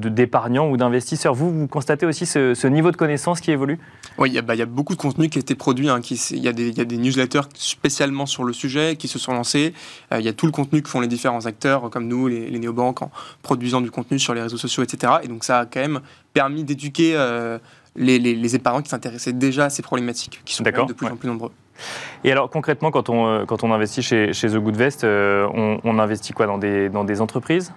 d'épargnants 0.09 0.69
ou 0.69 0.77
d'investisseurs. 0.77 1.33
Vous, 1.33 1.51
vous 1.51 1.67
constatez 1.67 2.05
aussi 2.05 2.25
ce, 2.25 2.67
niveau 2.67 2.91
de 2.91 2.97
connaissance 2.97 3.39
qui 3.39 3.51
évolue? 3.51 3.79
Oui, 4.17 4.29
il 4.29 4.35
y, 4.35 4.61
a 4.61 4.65
beaucoup 4.65 4.95
de 4.95 4.99
contenu 4.99 5.29
qui 5.29 5.37
a 5.37 5.41
été 5.41 5.55
produit. 5.55 5.89
Hein, 5.89 6.01
il, 6.09 6.39
y 6.39 6.47
a 6.47 6.53
des, 6.53 6.71
y, 6.71 6.81
a 6.81 6.85
des 6.85 6.97
newsletters 6.97 7.47
spécialement 7.53 8.25
sur 8.25 8.43
le 8.43 8.51
sujet 8.51 8.95
qui 8.97 9.07
se 9.07 9.19
sont 9.19 9.33
lancés. 9.33 9.73
Il 10.11 10.25
y 10.25 10.27
a 10.27 10.33
tout 10.33 10.45
le 10.45 10.51
contenu 10.51 10.81
que 10.81 10.89
font 10.89 10.99
les 10.99 11.07
différents 11.07 11.45
acteurs 11.45 11.89
comme 11.89 12.07
nous, 12.07 12.27
les, 12.27 12.49
les 12.49 12.59
néobanques, 12.59 13.01
en 13.01 13.11
produisant 13.41 13.81
du 13.81 13.91
contenu 13.91 14.19
sur 14.19 14.33
les 14.33 14.41
réseaux 14.47 14.57
sociaux, 14.57 14.83
etc. 14.83 15.13
Et 15.23 15.27
donc 15.27 15.43
ça 15.43 15.59
a 15.59 15.65
quand 15.65 15.79
même 15.79 16.01
permis 16.33 16.63
d'éduquer 16.63 17.13
euh, 17.15 17.59
les, 17.95 18.19
les, 18.19 18.55
épargnants 18.55 18.81
qui 18.81 18.89
s'intéressaient 18.89 19.33
déjà 19.33 19.65
à 19.65 19.69
ces 19.69 19.81
problématiques, 19.81 20.41
qui 20.45 20.55
sont 20.55 20.63
de 20.63 20.93
plus 20.93 21.07
en 21.07 21.15
plus 21.15 21.27
nombreux. 21.27 21.51
Et 22.23 22.31
alors 22.31 22.49
concrètement, 22.49 22.91
quand 22.91 23.09
on, 23.09 23.27
euh, 23.27 23.45
quand 23.45 23.63
on 23.63 23.71
investit 23.71 24.01
chez, 24.01 24.33
chez 24.33 24.49
The 24.49 24.57
Good 24.57 24.75
Vest, 24.75 25.03
euh, 25.03 25.47
on, 25.53 25.79
on, 25.83 25.99
investit 25.99 26.33
quoi 26.33 26.47
dans 26.47 26.57
des, 26.57 26.89
dans 26.89 27.03
des 27.03 27.21
entreprises? 27.21 27.71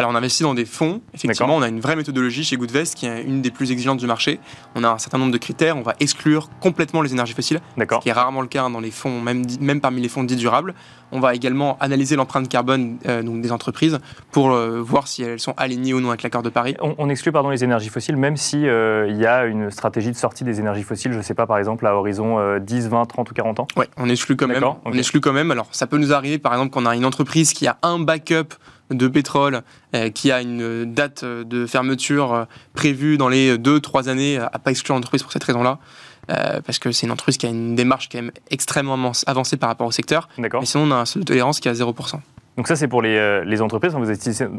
Alors 0.00 0.12
on 0.12 0.14
investit 0.14 0.42
dans 0.42 0.54
des 0.54 0.64
fonds. 0.64 1.02
Effectivement, 1.12 1.54
on 1.54 1.62
a 1.62 1.68
une 1.68 1.80
vraie 1.80 1.94
méthodologie 1.94 2.42
chez 2.42 2.56
Goodvest 2.56 2.94
qui 2.94 3.06
est 3.06 3.22
une 3.22 3.42
des 3.42 3.50
plus 3.50 3.70
exigeantes 3.70 3.98
du 3.98 4.06
marché. 4.06 4.40
On 4.74 4.82
a 4.82 4.88
un 4.88 4.98
certain 4.98 5.18
nombre 5.18 5.32
de 5.32 5.38
critères. 5.38 5.76
On 5.76 5.82
va 5.82 5.94
exclure 6.00 6.48
complètement 6.60 7.02
les 7.02 7.12
énergies 7.12 7.34
fossiles, 7.34 7.60
ce 7.76 7.98
qui 7.98 8.08
est 8.08 8.12
rarement 8.12 8.40
le 8.40 8.46
cas 8.46 8.68
dans 8.70 8.80
les 8.80 8.90
fonds, 8.90 9.20
même, 9.20 9.44
même 9.60 9.82
parmi 9.82 10.00
les 10.00 10.08
fonds 10.08 10.24
dits 10.24 10.36
durables. 10.36 10.74
On 11.12 11.20
va 11.20 11.34
également 11.34 11.76
analyser 11.80 12.16
l'empreinte 12.16 12.48
carbone 12.48 12.98
euh, 13.06 13.22
donc 13.22 13.42
des 13.42 13.52
entreprises 13.52 13.98
pour 14.30 14.52
euh, 14.52 14.80
voir 14.80 15.08
si 15.08 15.22
elles 15.22 15.40
sont 15.40 15.54
alignées 15.56 15.92
ou 15.92 16.00
non 16.00 16.08
avec 16.08 16.22
l'accord 16.22 16.42
de 16.42 16.50
Paris. 16.50 16.76
On, 16.80 17.10
exclut 17.10 17.32
pardon 17.32 17.50
les 17.50 17.64
énergies 17.64 17.88
fossiles, 17.88 18.16
même 18.16 18.36
si 18.36 18.66
euh, 18.66 19.08
il 19.08 19.16
y 19.16 19.26
a 19.26 19.44
une 19.44 19.70
stratégie 19.70 20.12
de 20.12 20.16
sortie 20.16 20.44
des 20.44 20.60
énergies 20.60 20.84
fossiles. 20.84 21.12
Je 21.12 21.18
ne 21.18 21.22
sais 21.22 21.34
pas, 21.34 21.46
par 21.46 21.58
exemple, 21.58 21.86
à 21.86 21.94
horizon 21.94 22.58
10, 22.58 22.88
20, 22.88 23.04
30 23.06 23.30
ou 23.30 23.34
40 23.34 23.60
ans. 23.60 23.66
Oui, 23.76 23.86
on 23.96 24.08
exclut 24.08 24.36
quand 24.36 24.46
même. 24.46 24.64
On 24.84 24.92
exclut 24.92 25.20
quand 25.20 25.32
même. 25.32 25.50
Alors 25.50 25.66
ça 25.72 25.86
peut 25.86 25.98
nous 25.98 26.12
arriver, 26.12 26.38
par 26.38 26.52
exemple, 26.52 26.70
qu'on 26.70 26.86
a 26.86 26.94
une 26.94 27.04
entreprise 27.04 27.52
qui 27.52 27.66
a 27.66 27.76
un 27.82 27.98
backup 27.98 28.54
de 28.90 29.08
pétrole 29.08 29.62
euh, 29.94 30.10
qui 30.10 30.30
a 30.32 30.40
une 30.40 30.92
date 30.92 31.24
de 31.24 31.66
fermeture 31.66 32.34
euh, 32.34 32.44
prévue 32.74 33.16
dans 33.16 33.28
les 33.28 33.56
2-3 33.56 34.08
années, 34.08 34.38
à 34.38 34.58
pas 34.58 34.70
exclure 34.70 34.94
l'entreprise 34.94 35.22
pour 35.22 35.32
cette 35.32 35.44
raison-là. 35.44 35.78
Euh, 36.30 36.60
parce 36.64 36.78
que 36.78 36.92
c'est 36.92 37.06
une 37.06 37.12
entreprise 37.12 37.38
qui 37.38 37.46
a 37.46 37.48
une 37.48 37.74
démarche 37.74 38.08
quand 38.10 38.18
même 38.18 38.30
extrêmement 38.50 39.12
avancée 39.26 39.56
par 39.56 39.68
rapport 39.68 39.86
au 39.86 39.90
secteur. 39.90 40.28
Mais 40.38 40.48
sinon, 40.64 40.84
on 40.84 40.90
a 40.92 40.96
un 40.96 41.04
seuil 41.04 41.22
de 41.22 41.26
tolérance 41.26 41.58
qui 41.58 41.68
est 41.68 41.70
à 41.70 41.74
0%. 41.74 42.20
Donc 42.56 42.68
ça, 42.68 42.76
c'est 42.76 42.88
pour 42.88 43.02
les, 43.02 43.44
les 43.44 43.62
entreprises. 43.62 43.94
Vous 43.94 44.10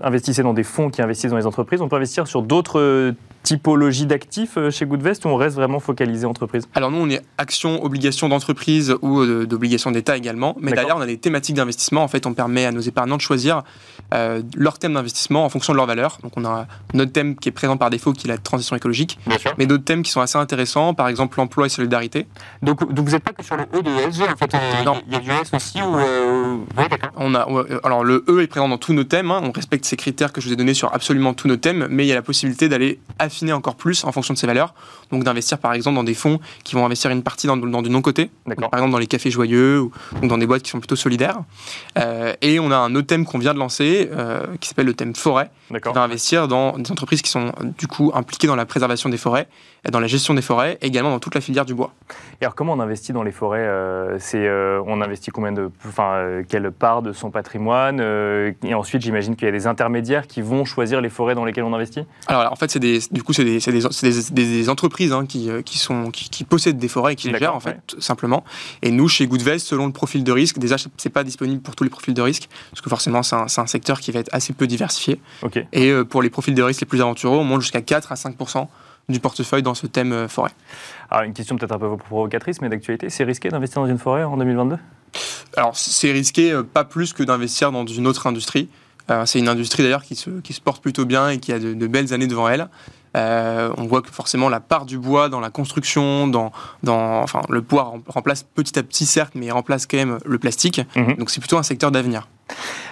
investissez, 0.03 0.43
dans 0.43 0.53
des 0.53 0.63
fonds 0.63 0.89
qui 0.89 1.01
investissent 1.01 1.31
dans 1.31 1.37
les 1.37 1.45
entreprises. 1.45 1.81
On 1.81 1.87
peut 1.87 1.95
investir 1.95 2.27
sur 2.27 2.41
d'autres 2.41 3.13
typologie 3.43 4.05
d'actifs 4.05 4.57
euh, 4.57 4.71
chez 4.71 4.85
Goodvest 4.85 5.25
ou 5.25 5.29
on 5.29 5.35
reste 5.35 5.55
vraiment 5.55 5.79
focalisé 5.79 6.25
entreprise? 6.25 6.67
Alors 6.73 6.91
nous, 6.91 6.99
on 6.99 7.09
est 7.09 7.21
action, 7.37 7.83
obligation 7.83 8.29
d'entreprise 8.29 8.95
ou 9.01 9.19
euh, 9.19 9.45
d'obligation 9.45 9.91
d'État 9.91 10.17
également. 10.17 10.55
Mais 10.59 10.71
d'ailleurs, 10.71 10.97
on 10.97 11.01
a 11.01 11.05
des 11.05 11.17
thématiques 11.17 11.55
d'investissement. 11.55 12.03
En 12.03 12.07
fait, 12.07 12.25
on 12.25 12.33
permet 12.33 12.65
à 12.65 12.71
nos 12.71 12.81
épargnants 12.81 13.17
de 13.17 13.21
choisir 13.21 13.63
euh, 14.13 14.41
leur 14.55 14.79
thème 14.79 14.93
d'investissement 14.93 15.45
en 15.45 15.49
fonction 15.49 15.73
de 15.73 15.77
leur 15.77 15.85
valeur. 15.85 16.17
Donc 16.23 16.33
on 16.37 16.45
a 16.45 16.67
notre 16.93 17.11
thème 17.11 17.35
qui 17.35 17.49
est 17.49 17.53
présent 17.53 17.77
par 17.77 17.89
défaut, 17.89 18.13
qui 18.13 18.27
est 18.27 18.31
la 18.31 18.37
transition 18.37 18.75
écologique. 18.75 19.19
Mais 19.57 19.65
d'autres 19.65 19.85
thèmes 19.85 20.03
qui 20.03 20.11
sont 20.11 20.21
assez 20.21 20.37
intéressants, 20.37 20.93
par 20.93 21.07
exemple 21.07 21.37
l'emploi 21.37 21.67
et 21.67 21.69
solidarité. 21.69 22.27
Donc, 22.61 22.91
donc 22.91 23.05
vous 23.05 23.11
n'êtes 23.11 23.23
pas 23.23 23.33
que 23.33 23.43
sur 23.43 23.55
le 23.57 23.63
E 23.63 23.81
de 23.81 23.89
ESG, 23.89 24.23
en 24.23 24.35
fait. 24.35 24.53
non. 24.85 25.01
Il 25.07 25.13
y 25.13 25.15
a 25.15 25.19
du 25.19 25.29
S 25.29 25.51
aussi 25.53 25.81
ou... 25.81 25.97
on 27.17 27.35
a, 27.35 27.41
alors 27.83 27.91
alors 27.91 28.05
le 28.05 28.23
E 28.29 28.41
est 28.41 28.47
présent 28.47 28.69
dans 28.69 28.77
tous 28.77 28.93
nos 28.93 29.03
thèmes, 29.03 29.31
hein. 29.31 29.41
on 29.43 29.51
respecte 29.51 29.83
ces 29.83 29.97
critères 29.97 30.31
que 30.31 30.39
je 30.39 30.47
vous 30.47 30.53
ai 30.53 30.55
donnés 30.55 30.73
sur 30.73 30.93
absolument 30.93 31.33
tous 31.33 31.49
nos 31.49 31.57
thèmes, 31.57 31.87
mais 31.89 32.05
il 32.05 32.07
y 32.07 32.13
a 32.13 32.15
la 32.15 32.21
possibilité 32.21 32.69
d'aller 32.69 33.01
affiner 33.31 33.53
encore 33.53 33.75
plus 33.75 34.03
en 34.03 34.11
fonction 34.11 34.33
de 34.33 34.39
ces 34.39 34.47
valeurs, 34.47 34.73
donc 35.11 35.23
d'investir 35.23 35.57
par 35.57 35.73
exemple 35.73 35.95
dans 35.95 36.03
des 36.03 36.13
fonds 36.13 36.39
qui 36.63 36.75
vont 36.75 36.85
investir 36.85 37.09
une 37.11 37.23
partie 37.23 37.47
dans, 37.47 37.57
du 37.57 37.89
non-côté, 37.89 38.29
par 38.45 38.73
exemple 38.73 38.91
dans 38.91 38.97
les 38.97 39.07
cafés 39.07 39.31
joyeux 39.31 39.81
ou, 39.81 39.91
dans 40.23 40.37
des 40.37 40.45
boîtes 40.45 40.61
qui 40.61 40.69
sont 40.69 40.79
plutôt 40.79 40.95
solidaires. 40.95 41.39
Euh, 41.97 42.33
et 42.41 42.59
on 42.59 42.71
a 42.71 42.77
un 42.77 42.93
autre 42.95 43.07
thème 43.07 43.25
qu'on 43.25 43.39
vient 43.39 43.53
de 43.53 43.59
lancer 43.59 44.09
euh, 44.11 44.45
qui 44.59 44.67
s'appelle 44.67 44.85
le 44.85 44.93
thème 44.93 45.15
forêt, 45.15 45.49
qui 45.69 45.93
va 45.93 46.03
investir 46.03 46.47
dans 46.47 46.77
des 46.77 46.91
entreprises 46.91 47.21
qui 47.21 47.29
sont 47.29 47.51
du 47.77 47.87
coup 47.87 48.11
impliquées 48.13 48.47
dans 48.47 48.55
la 48.55 48.65
préservation 48.65 49.09
des 49.09 49.17
forêts, 49.17 49.47
dans 49.89 49.99
la 49.99 50.07
gestion 50.07 50.33
des 50.33 50.41
forêts, 50.41 50.77
et 50.81 50.87
également 50.87 51.09
dans 51.09 51.19
toute 51.19 51.35
la 51.35 51.41
filière 51.41 51.65
du 51.65 51.73
bois. 51.73 51.91
Et 52.41 52.45
alors 52.45 52.55
comment 52.55 52.73
on 52.73 52.79
investit 52.79 53.13
dans 53.13 53.23
les 53.23 53.31
forêts 53.31 53.65
euh, 53.65 54.17
C'est 54.19 54.49
on 54.85 55.01
investit 55.01 55.31
combien 55.31 55.51
de, 55.53 55.71
enfin 55.87 56.41
quelle 56.49 56.71
part 56.71 57.01
de 57.01 57.13
son 57.13 57.31
patrimoine 57.31 58.01
Et 58.63 58.73
ensuite 58.73 59.01
j'imagine 59.01 59.35
qu'il 59.35 59.45
y 59.45 59.49
a 59.49 59.53
des 59.53 59.67
intermédiaires 59.67 60.27
qui 60.27 60.41
vont 60.41 60.65
choisir 60.65 61.01
les 61.01 61.09
forêts 61.09 61.35
dans 61.35 61.45
lesquelles 61.45 61.63
on 61.63 61.73
investit? 61.73 62.05
Alors 62.27 62.51
en 62.51 62.55
fait 62.55 62.69
c'est 62.69 62.79
des, 62.79 62.99
du 63.11 63.20
coup 63.23 63.33
c'est 63.33 63.43
des, 63.43 63.59
des, 63.59 64.31
des, 64.31 64.69
entreprises 64.69 65.11
hein, 65.13 65.25
qui, 65.25 65.49
qui, 65.65 65.77
sont 65.77 66.11
qui, 66.11 66.43
possèdent 66.43 66.77
des 66.77 66.87
forêts 66.87 67.13
et 67.13 67.15
qui 67.15 67.29
les 67.29 67.39
gèrent 67.39 67.55
en 67.55 67.59
fait 67.59 67.95
simplement. 67.99 68.43
Et 68.81 68.91
nous 68.91 69.07
chez 69.07 69.27
Goodvest 69.27 69.65
selon 69.67 69.85
le 69.85 69.93
profil 69.93 70.23
de 70.23 70.31
risque, 70.31 70.59
déjà 70.59 70.75
c'est 70.97 71.09
pas 71.09 71.23
disponible 71.23 71.61
pour 71.61 71.75
tous 71.75 71.83
les 71.83 71.89
profils 71.89 72.13
de 72.13 72.21
risque 72.21 72.49
parce 72.71 72.81
que 72.81 72.89
forcément 72.89 73.23
c'est 73.23 73.35
un, 73.35 73.45
un, 73.57 73.67
secteur 73.67 73.99
qui 73.99 74.11
va 74.11 74.19
être 74.19 74.29
assez 74.31 74.53
peu 74.53 74.67
diversifié. 74.67 75.19
Et 75.71 75.89
euh, 75.89 76.03
pour 76.03 76.21
les 76.21 76.29
profils 76.29 76.53
de 76.53 76.63
risque 76.63 76.81
les 76.81 76.87
plus 76.87 77.01
aventureux, 77.01 77.37
on 77.37 77.43
monte 77.43 77.61
jusqu'à 77.61 77.81
4 77.81 78.11
à 78.11 78.15
5 78.15 78.35
du 79.09 79.19
portefeuille 79.19 79.63
dans 79.63 79.73
ce 79.73 79.87
thème 79.87 80.13
euh, 80.13 80.27
forêt. 80.27 80.51
Alors 81.09 81.23
une 81.23 81.33
question 81.33 81.57
peut-être 81.57 81.71
un 81.73 81.79
peu 81.79 81.97
provocatrice, 81.97 82.61
mais 82.61 82.69
d'actualité, 82.69 83.09
c'est 83.09 83.23
risqué 83.23 83.49
d'investir 83.49 83.81
dans 83.81 83.87
une 83.87 83.97
forêt 83.97 84.23
en 84.23 84.37
2022 84.37 84.77
Alors 85.57 85.75
c'est 85.75 86.11
risqué 86.11 86.51
euh, 86.51 86.63
pas 86.63 86.83
plus 86.83 87.13
que 87.13 87.23
d'investir 87.23 87.71
dans 87.71 87.85
une 87.85 88.07
autre 88.07 88.27
industrie. 88.27 88.69
c'est 89.25 89.39
une 89.39 89.49
industrie 89.49 89.83
d'ailleurs 89.83 90.03
qui 90.03 90.15
se, 90.15 90.29
qui 90.41 90.53
se 90.53 90.61
porte 90.61 90.81
plutôt 90.81 91.05
bien 91.05 91.29
et 91.29 91.39
qui 91.39 91.51
a 91.51 91.59
de, 91.59 91.87
belles 91.87 92.13
années 92.13 92.27
devant 92.27 92.47
elle. 92.47 92.69
On 93.15 93.85
voit 93.87 94.01
que 94.01 94.11
forcément 94.11 94.49
la 94.49 94.59
part 94.59 94.85
du 94.85 94.97
bois 94.97 95.29
dans 95.29 95.39
la 95.39 95.49
construction, 95.49 96.27
dans, 96.27 96.51
dans 96.83 97.21
enfin 97.21 97.41
le 97.49 97.61
bois 97.61 97.93
remplace 98.07 98.43
petit 98.43 98.77
à 98.79 98.83
petit 98.83 99.05
certes, 99.05 99.33
mais 99.35 99.47
il 99.47 99.51
remplace 99.51 99.85
quand 99.85 99.97
même 99.97 100.17
le 100.25 100.37
plastique. 100.37 100.81
Mhm. 100.95 101.15
Donc 101.15 101.29
c'est 101.29 101.39
plutôt 101.39 101.57
un 101.57 101.63
secteur 101.63 101.91
d'avenir. 101.91 102.27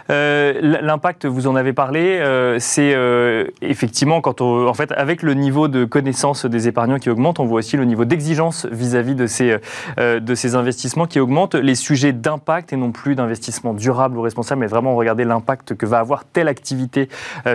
Euh, 0.09 0.53
l'impact, 0.81 1.25
vous 1.25 1.45
en 1.45 1.55
avez 1.55 1.71
parlé, 1.71 2.17
euh, 2.19 2.57
c'est 2.59 2.93
euh, 2.95 3.45
effectivement 3.61 4.21
en 4.25 4.73
fait, 4.73 4.91
avec 4.93 5.21
le 5.21 5.35
niveau 5.35 5.67
de 5.67 5.85
connaissance 5.85 6.45
des 6.45 6.67
épargnants 6.67 6.97
qui 6.97 7.09
augmente, 7.09 7.39
on 7.39 7.45
voit 7.45 7.59
aussi 7.59 7.77
le 7.77 7.85
niveau 7.85 8.05
d'exigence 8.05 8.65
vis-à-vis 8.71 9.13
de 9.13 9.27
ces, 9.27 9.57
de 9.97 10.35
ces 10.35 10.55
investissements 10.55 11.05
qui 11.05 11.19
augmente. 11.19 11.55
Les 11.55 11.75
sujets 11.75 12.13
d'impact 12.13 12.73
et 12.73 12.75
non 12.75 12.91
plus 12.91 13.15
d'investissement 13.15 13.73
durable 13.73 14.17
ou 14.17 14.21
responsable, 14.21 14.61
mais 14.61 14.67
vraiment 14.67 14.95
regarder 14.95 15.25
l'impact 15.25 15.75
que 15.75 15.85
va 15.85 15.99
avoir 15.99 16.25
telle 16.25 16.47
activité 16.47 17.09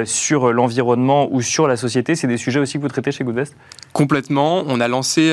sur 0.05 0.53
l'environnement 0.53 1.29
ou 1.31 1.43
sur 1.43 1.67
la 1.67 1.77
société, 1.77 2.15
c'est 2.15 2.27
des 2.27 2.37
sujets 2.37 2.61
aussi 2.61 2.79
que 2.79 2.83
vous 2.83 2.89
traitez 2.89 3.13
chez 3.13 3.25
Goodvest? 3.25 3.57
Complètement. 3.93 4.63
On 4.67 4.81
a 4.81 4.89
lancé 4.89 5.33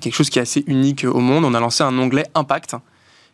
quelque 0.00 0.14
chose 0.14 0.30
qui 0.30 0.38
est 0.38 0.42
assez 0.42 0.64
unique 0.66 1.04
au 1.04 1.20
monde. 1.20 1.44
On 1.44 1.54
a 1.54 1.60
lancé 1.60 1.82
un 1.84 1.96
onglet 1.98 2.24
impact 2.34 2.76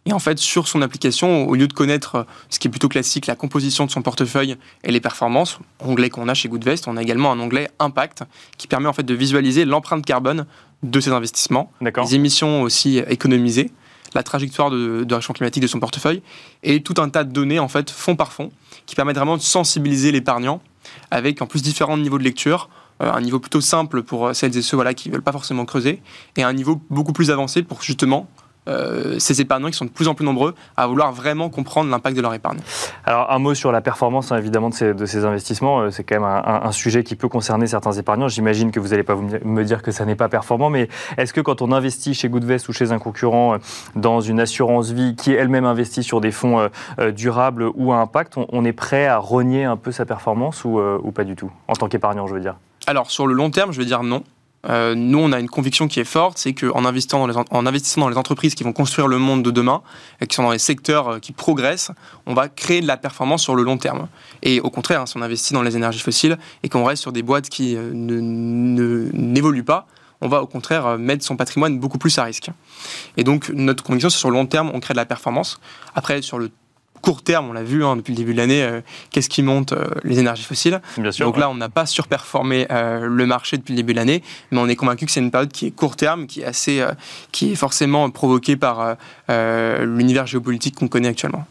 et 0.06 0.12
en 0.12 0.18
fait, 0.18 0.38
sur 0.38 0.68
son 0.68 0.82
application, 0.82 1.48
au 1.48 1.54
lieu 1.54 1.66
de 1.66 1.72
connaître 1.72 2.16
euh, 2.16 2.24
ce 2.50 2.58
qui 2.58 2.68
est 2.68 2.70
plutôt 2.70 2.88
classique, 2.88 3.26
la 3.26 3.36
composition 3.36 3.86
de 3.86 3.90
son 3.90 4.02
portefeuille 4.02 4.56
et 4.82 4.92
les 4.92 5.00
performances, 5.00 5.58
onglet 5.80 6.10
qu'on 6.10 6.28
a 6.28 6.34
chez 6.34 6.48
Goodvest, 6.48 6.88
on 6.88 6.96
a 6.96 7.02
également 7.02 7.32
un 7.32 7.40
onglet 7.40 7.70
Impact 7.78 8.24
qui 8.58 8.66
permet 8.66 8.88
en 8.88 8.92
fait 8.92 9.02
de 9.02 9.14
visualiser 9.14 9.64
l'empreinte 9.64 10.04
carbone 10.04 10.46
de 10.82 11.00
ses 11.00 11.10
investissements, 11.10 11.72
les 11.80 12.14
émissions 12.14 12.62
aussi 12.62 12.98
économisées, 12.98 13.70
la 14.14 14.22
trajectoire 14.22 14.70
de, 14.70 15.04
de 15.04 15.14
réchauffement 15.14 15.34
climatique 15.34 15.62
de 15.62 15.68
son 15.68 15.80
portefeuille 15.80 16.22
et 16.62 16.82
tout 16.82 16.94
un 16.98 17.08
tas 17.08 17.24
de 17.24 17.32
données 17.32 17.58
en 17.58 17.68
fait 17.68 17.90
fond 17.90 18.14
par 18.14 18.32
fond 18.32 18.52
qui 18.84 18.94
permettent 18.94 19.16
vraiment 19.16 19.38
de 19.38 19.42
sensibiliser 19.42 20.12
l'épargnant 20.12 20.60
avec 21.10 21.40
en 21.40 21.46
plus 21.46 21.62
différents 21.62 21.96
niveaux 21.96 22.18
de 22.18 22.24
lecture 22.24 22.68
euh, 23.02 23.10
un 23.10 23.20
niveau 23.22 23.40
plutôt 23.40 23.60
simple 23.60 24.02
pour 24.02 24.34
celles 24.34 24.56
et 24.56 24.62
ceux 24.62 24.76
voilà, 24.76 24.94
qui 24.94 25.08
ne 25.08 25.14
veulent 25.14 25.22
pas 25.22 25.32
forcément 25.32 25.64
creuser, 25.64 26.00
et 26.36 26.44
un 26.44 26.52
niveau 26.52 26.80
beaucoup 26.90 27.12
plus 27.12 27.32
avancé 27.32 27.64
pour 27.64 27.82
justement 27.82 28.28
euh, 28.68 29.18
ces 29.18 29.40
épargnants 29.40 29.68
qui 29.68 29.76
sont 29.76 29.84
de 29.84 29.90
plus 29.90 30.08
en 30.08 30.14
plus 30.14 30.24
nombreux 30.24 30.54
à 30.76 30.86
vouloir 30.86 31.12
vraiment 31.12 31.50
comprendre 31.50 31.90
l'impact 31.90 32.16
de 32.16 32.22
leur 32.22 32.34
épargne. 32.34 32.58
Alors 33.04 33.30
un 33.30 33.38
mot 33.38 33.54
sur 33.54 33.72
la 33.72 33.80
performance 33.80 34.32
hein, 34.32 34.36
évidemment 34.36 34.70
de 34.70 34.74
ces, 34.74 34.94
de 34.94 35.06
ces 35.06 35.24
investissements, 35.24 35.80
euh, 35.80 35.90
c'est 35.90 36.04
quand 36.04 36.20
même 36.20 36.24
un, 36.24 36.72
sujet 36.72 37.04
qui 37.04 37.14
peut 37.14 37.28
concerner 37.28 37.66
certains 37.66 37.92
épargnants. 37.92 38.28
J'imagine 38.28 38.70
que 38.70 38.80
vous 38.80 38.88
n'allez 38.88 39.02
pas 39.02 39.16
me 39.16 39.64
dire 39.64 39.82
que 39.82 39.92
ça 39.92 40.04
n'est 40.04 40.16
pas 40.16 40.28
performant, 40.28 40.70
mais 40.70 40.88
est-ce 41.16 41.32
que 41.32 41.40
quand 41.40 41.62
on 41.62 41.72
investit 41.72 42.14
chez 42.14 42.28
Goodvest 42.28 42.68
ou 42.68 42.72
chez 42.72 42.90
un 42.90 42.98
concurrent 42.98 43.54
euh, 43.54 43.58
dans 43.94 44.20
une 44.20 44.40
assurance 44.40 44.90
vie 44.90 45.14
qui 45.14 45.32
elle-même 45.32 45.64
investit 45.64 46.02
sur 46.02 46.20
des 46.20 46.32
fonds 46.32 46.68
durables 47.14 47.70
ou 47.74 47.92
à 47.92 47.96
impact, 47.96 48.34
on, 48.36 48.64
est 48.64 48.72
prêt 48.72 49.06
à 49.06 49.18
renier 49.18 49.64
un 49.64 49.76
peu 49.76 49.92
sa 49.92 50.04
performance 50.04 50.64
ou, 50.64 50.80
ou 50.80 51.12
pas 51.12 51.24
du 51.24 51.36
tout, 51.36 51.50
en 51.68 51.74
tant 51.74 51.88
qu'épargnant 51.88 52.26
je 52.26 52.34
veux 52.34 52.40
dire 52.40 52.56
alors 52.86 53.10
sur 53.10 53.26
le 53.26 53.34
long 53.34 53.50
terme, 53.50 53.72
je 53.72 53.78
veux 53.78 53.86
dire 53.86 54.02
non. 54.02 54.22
Euh, 54.68 54.94
nous, 54.94 55.18
on 55.18 55.32
a 55.32 55.40
une 55.40 55.48
conviction 55.48 55.88
qui 55.88 56.00
est 56.00 56.04
forte, 56.04 56.38
c'est 56.38 56.54
qu'en 56.54 56.84
investissant, 56.84 57.26
dans 57.26 57.26
les, 57.26 57.46
en 57.50 57.66
investissant 57.66 58.00
dans 58.00 58.08
les 58.08 58.16
entreprises 58.16 58.54
qui 58.54 58.64
vont 58.64 58.72
construire 58.72 59.08
le 59.08 59.18
monde 59.18 59.42
de 59.42 59.50
demain, 59.50 59.82
et 60.20 60.26
qui 60.26 60.34
sont 60.36 60.42
dans 60.42 60.52
les 60.52 60.58
secteurs 60.58 61.08
euh, 61.08 61.18
qui 61.18 61.32
progressent, 61.32 61.90
on 62.26 62.34
va 62.34 62.48
créer 62.48 62.80
de 62.80 62.86
la 62.86 62.96
performance 62.96 63.42
sur 63.42 63.54
le 63.54 63.62
long 63.62 63.78
terme. 63.78 64.08
Et 64.42 64.60
au 64.60 64.70
contraire, 64.70 65.02
hein, 65.02 65.06
si 65.06 65.16
on 65.16 65.22
investit 65.22 65.54
dans 65.54 65.62
les 65.62 65.76
énergies 65.76 66.00
fossiles 66.00 66.38
et 66.62 66.68
qu'on 66.68 66.84
reste 66.84 67.02
sur 67.02 67.12
des 67.12 67.22
boîtes 67.22 67.48
qui 67.48 67.76
euh, 67.76 67.90
n'évoluent 67.92 69.64
pas, 69.64 69.86
on 70.20 70.28
va 70.28 70.40
au 70.42 70.46
contraire 70.46 70.96
mettre 70.96 71.24
son 71.24 71.36
patrimoine 71.36 71.78
beaucoup 71.78 71.98
plus 71.98 72.16
à 72.18 72.24
risque. 72.24 72.48
Et 73.16 73.24
donc, 73.24 73.50
notre 73.50 73.84
conviction, 73.84 74.08
c'est 74.08 74.18
sur 74.18 74.30
le 74.30 74.36
long 74.36 74.46
terme, 74.46 74.70
on 74.72 74.80
crée 74.80 74.94
de 74.94 74.98
la 74.98 75.04
performance. 75.04 75.60
Après, 75.94 76.22
sur 76.22 76.38
le 76.38 76.50
court 77.04 77.22
terme, 77.22 77.50
on 77.50 77.52
l'a 77.52 77.62
vu 77.62 77.84
hein, 77.84 77.96
depuis 77.96 78.12
le 78.12 78.16
début 78.16 78.32
de 78.32 78.38
l'année, 78.38 78.62
euh, 78.62 78.80
qu'est-ce 79.10 79.28
qui 79.28 79.42
monte 79.42 79.72
euh, 79.72 79.84
Les 80.04 80.18
énergies 80.18 80.42
fossiles. 80.42 80.80
Bien 80.96 81.12
sûr, 81.12 81.26
Donc 81.26 81.36
là, 81.36 81.50
on 81.50 81.54
n'a 81.54 81.68
pas 81.68 81.84
surperformé 81.84 82.66
euh, 82.70 83.06
le 83.06 83.26
marché 83.26 83.58
depuis 83.58 83.72
le 83.72 83.76
début 83.76 83.92
de 83.92 83.98
l'année, 83.98 84.22
mais 84.50 84.58
on 84.58 84.68
est 84.68 84.76
convaincu 84.76 85.04
que 85.04 85.12
c'est 85.12 85.20
une 85.20 85.30
période 85.30 85.52
qui 85.52 85.66
est 85.66 85.70
court 85.70 85.96
terme, 85.96 86.26
qui 86.26 86.40
est 86.40 86.46
assez, 86.46 86.82
qui 87.30 87.52
est 87.52 87.56
forcément 87.56 88.08
provoquée 88.10 88.56
par 88.56 88.96
l'univers 89.28 90.26
géopolitique 90.26 90.76
qu'on 90.76 90.88
connaît 90.88 91.08
actuellement. 91.08 91.46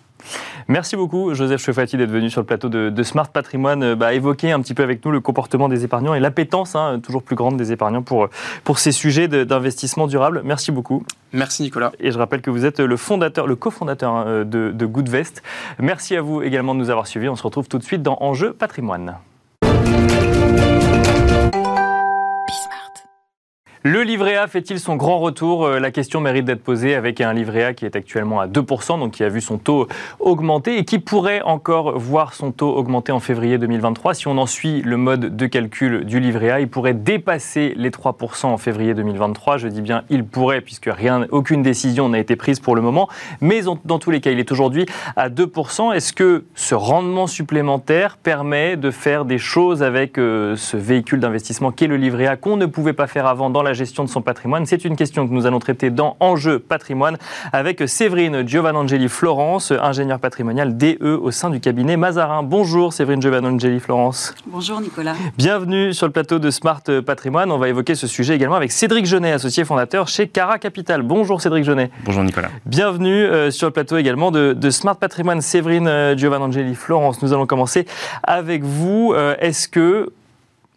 Merci 0.68 0.96
beaucoup, 0.96 1.34
Joseph 1.34 1.62
Chefati, 1.62 1.98
d'être 1.98 2.12
venu 2.12 2.30
sur 2.30 2.42
le 2.42 2.46
plateau 2.46 2.70
de, 2.70 3.04
Smart 3.04 3.28
Patrimoine, 3.28 3.84
euh, 3.84 3.96
bah, 3.96 4.14
évoquer 4.14 4.52
un 4.52 4.62
petit 4.62 4.74
peu 4.74 4.84
avec 4.84 5.04
nous 5.04 5.12
le 5.12 5.20
comportement 5.20 5.68
des 5.68 5.84
épargnants 5.84 6.14
et 6.14 6.20
l'appétence 6.20 6.76
hein, 6.76 7.00
toujours 7.02 7.24
plus 7.24 7.36
grande 7.36 7.58
des 7.58 7.72
épargnants 7.72 8.02
pour, 8.02 8.30
pour 8.64 8.80
ces 8.80 8.92
sujets 8.92 9.28
d'investissement 9.28 10.08
durable. 10.08 10.42
Merci 10.44 10.72
beaucoup. 10.72 11.04
Merci 11.34 11.64
Nicolas. 11.64 11.92
Et 12.00 12.12
je 12.12 12.18
rappelle 12.18 12.42
que 12.42 12.50
vous 12.50 12.66
êtes 12.66 12.80
le 12.80 12.98
fondateur, 12.98 13.48
le 13.48 13.56
cofondateur 13.56 14.14
hein, 14.14 14.46
de, 14.46 14.72
de 14.72 14.86
Goodvest. 14.86 15.44
Merci 15.80 16.16
à 16.16 16.22
vous 16.22 16.42
également 16.42 16.74
de 16.76 16.80
nous 16.80 16.90
avoir 16.90 17.08
suivis. 17.08 17.30
On 17.30 17.36
se 17.36 17.44
retrouve 17.44 17.68
tout 17.68 17.78
de 17.78 17.84
suite 17.84 18.04
dans 18.04 18.18
Enjeu 18.22 18.54
Patrimoine. 18.54 19.16
Le 23.86 24.02
livret 24.04 24.38
A 24.38 24.48
fait-il 24.48 24.80
son 24.80 24.96
grand 24.96 25.20
retour? 25.20 25.66
Euh, 25.66 25.78
La 25.78 25.92
question 25.92 26.22
mérite 26.22 26.46
d'être 26.46 26.64
posée 26.64 26.96
avec 26.96 27.20
un 27.20 27.34
livret 27.34 27.66
A 27.66 27.74
qui 27.74 27.84
est 27.84 27.98
actuellement 27.98 28.40
à 28.40 28.48
2%, 28.48 28.98
donc 28.98 29.12
qui 29.12 29.26
a 29.26 29.28
vu 29.28 29.42
son 29.42 29.58
taux 29.58 29.90
augmenter 30.22 30.78
et 30.78 30.86
qui 30.86 31.00
pourrait 31.00 31.42
encore 31.42 32.00
voir 32.00 32.34
son 32.34 32.54
taux 32.54 32.74
augmenter 32.74 33.12
en 33.12 33.20
février 33.20 33.58
2023. 33.58 34.14
Si 34.14 34.30
on 34.30 34.38
en 34.38 34.46
suit 34.46 34.82
le 34.84 34.96
mode 34.96 35.36
de 35.36 35.46
calcul 35.48 36.06
du 36.06 36.22
livret 36.22 36.50
A, 36.50 36.62
il 36.62 36.70
pourrait 36.70 36.94
dépasser 36.94 37.74
les 37.76 37.90
3% 37.90 38.46
en 38.46 38.58
février 38.58 38.94
2023. 38.94 39.58
Je 39.58 39.68
dis 39.68 39.82
bien 39.82 40.04
il 40.10 40.24
pourrait 40.24 40.62
puisque 40.62 40.90
aucune 41.32 41.62
décision 41.62 42.08
n'a 42.08 42.20
été 42.20 42.38
prise 42.38 42.62
pour 42.62 42.78
le 42.78 42.82
moment. 42.82 43.10
Mais 43.42 43.64
dans 43.84 44.00
tous 44.00 44.12
les 44.12 44.22
cas, 44.22 44.32
il 44.32 44.40
est 44.40 44.54
aujourd'hui 44.54 44.86
à 45.18 45.28
2%. 45.28 45.94
Est-ce 45.94 46.14
que 46.14 46.46
ce 46.56 46.74
rendement 46.74 47.28
supplémentaire 47.28 48.16
permet 48.16 48.78
de 48.78 48.92
faire 48.92 49.26
des 49.26 49.40
choses 49.40 49.84
avec 49.84 50.18
euh, 50.18 50.56
ce 50.56 50.78
véhicule 50.78 51.20
d'investissement 51.20 51.74
qu'est 51.74 51.88
le 51.88 51.98
livret 51.98 52.28
A 52.28 52.38
qu'on 52.38 52.56
ne 52.56 52.66
pouvait 52.66 52.94
pas 52.94 53.08
faire 53.08 53.28
avant 53.28 53.50
dans 53.50 53.62
la 53.62 53.73
gestion 53.74 54.04
de 54.04 54.10
son 54.10 54.22
patrimoine 54.22 54.66
C'est 54.66 54.86
une 54.86 54.96
question 54.96 55.28
que 55.28 55.34
nous 55.34 55.46
allons 55.46 55.60
traiter 55.60 55.90
dans 55.90 56.18
Enjeu 56.20 56.60
patrimoine 56.60 57.18
avec 57.52 57.84
Séverine 57.88 58.48
Giovanangeli 58.48 59.10
Florence, 59.10 59.72
ingénieure 59.72 60.20
patrimoniale 60.20 60.78
DE 60.78 60.98
au 61.02 61.32
sein 61.32 61.50
du 61.50 61.60
cabinet 61.60 61.98
Mazarin. 61.98 62.44
Bonjour 62.44 62.94
Séverine 62.94 63.22
Giovanangeli 63.22 63.80
Florence. 63.80 64.34
Bonjour 64.48 64.82
Nicolas. 64.82 65.16
Bienvenue 65.38 65.94
sur 65.94 66.08
le 66.08 66.12
plateau 66.12 66.40
de 66.40 66.50
Smart 66.50 66.84
Patrimoine. 67.06 67.52
On 67.52 67.58
va 67.58 67.70
évoquer 67.70 67.96
ce 67.96 68.08
sujet 68.08 68.36
également 68.36 68.56
avec 68.56 68.72
Cédric 68.72 69.06
Genet, 69.06 69.32
associé 69.32 69.64
fondateur 69.66 70.08
chez 70.08 70.28
Cara 70.28 70.60
Capital. 70.60 71.02
Bonjour 71.02 71.42
Cédric 71.42 71.64
Genet. 71.64 71.92
Bonjour 72.06 72.24
Nicolas. 72.24 72.50
Bienvenue 72.66 73.24
euh, 73.26 73.52
sur 73.52 73.68
le 73.68 73.74
plateau 73.74 73.98
également 73.98 74.32
de, 74.32 74.70
Smart 74.70 74.96
Patrimoine. 74.96 75.42
Séverine 75.42 75.88
euh, 75.88 76.18
Giovanangeli 76.18 76.76
Florence, 76.76 77.22
nous 77.22 77.34
allons 77.34 77.46
commencer 77.46 77.86
avec 78.24 78.64
vous. 78.64 79.14
Euh, 79.16 79.36
est-ce 79.40 79.68
que 79.68 80.12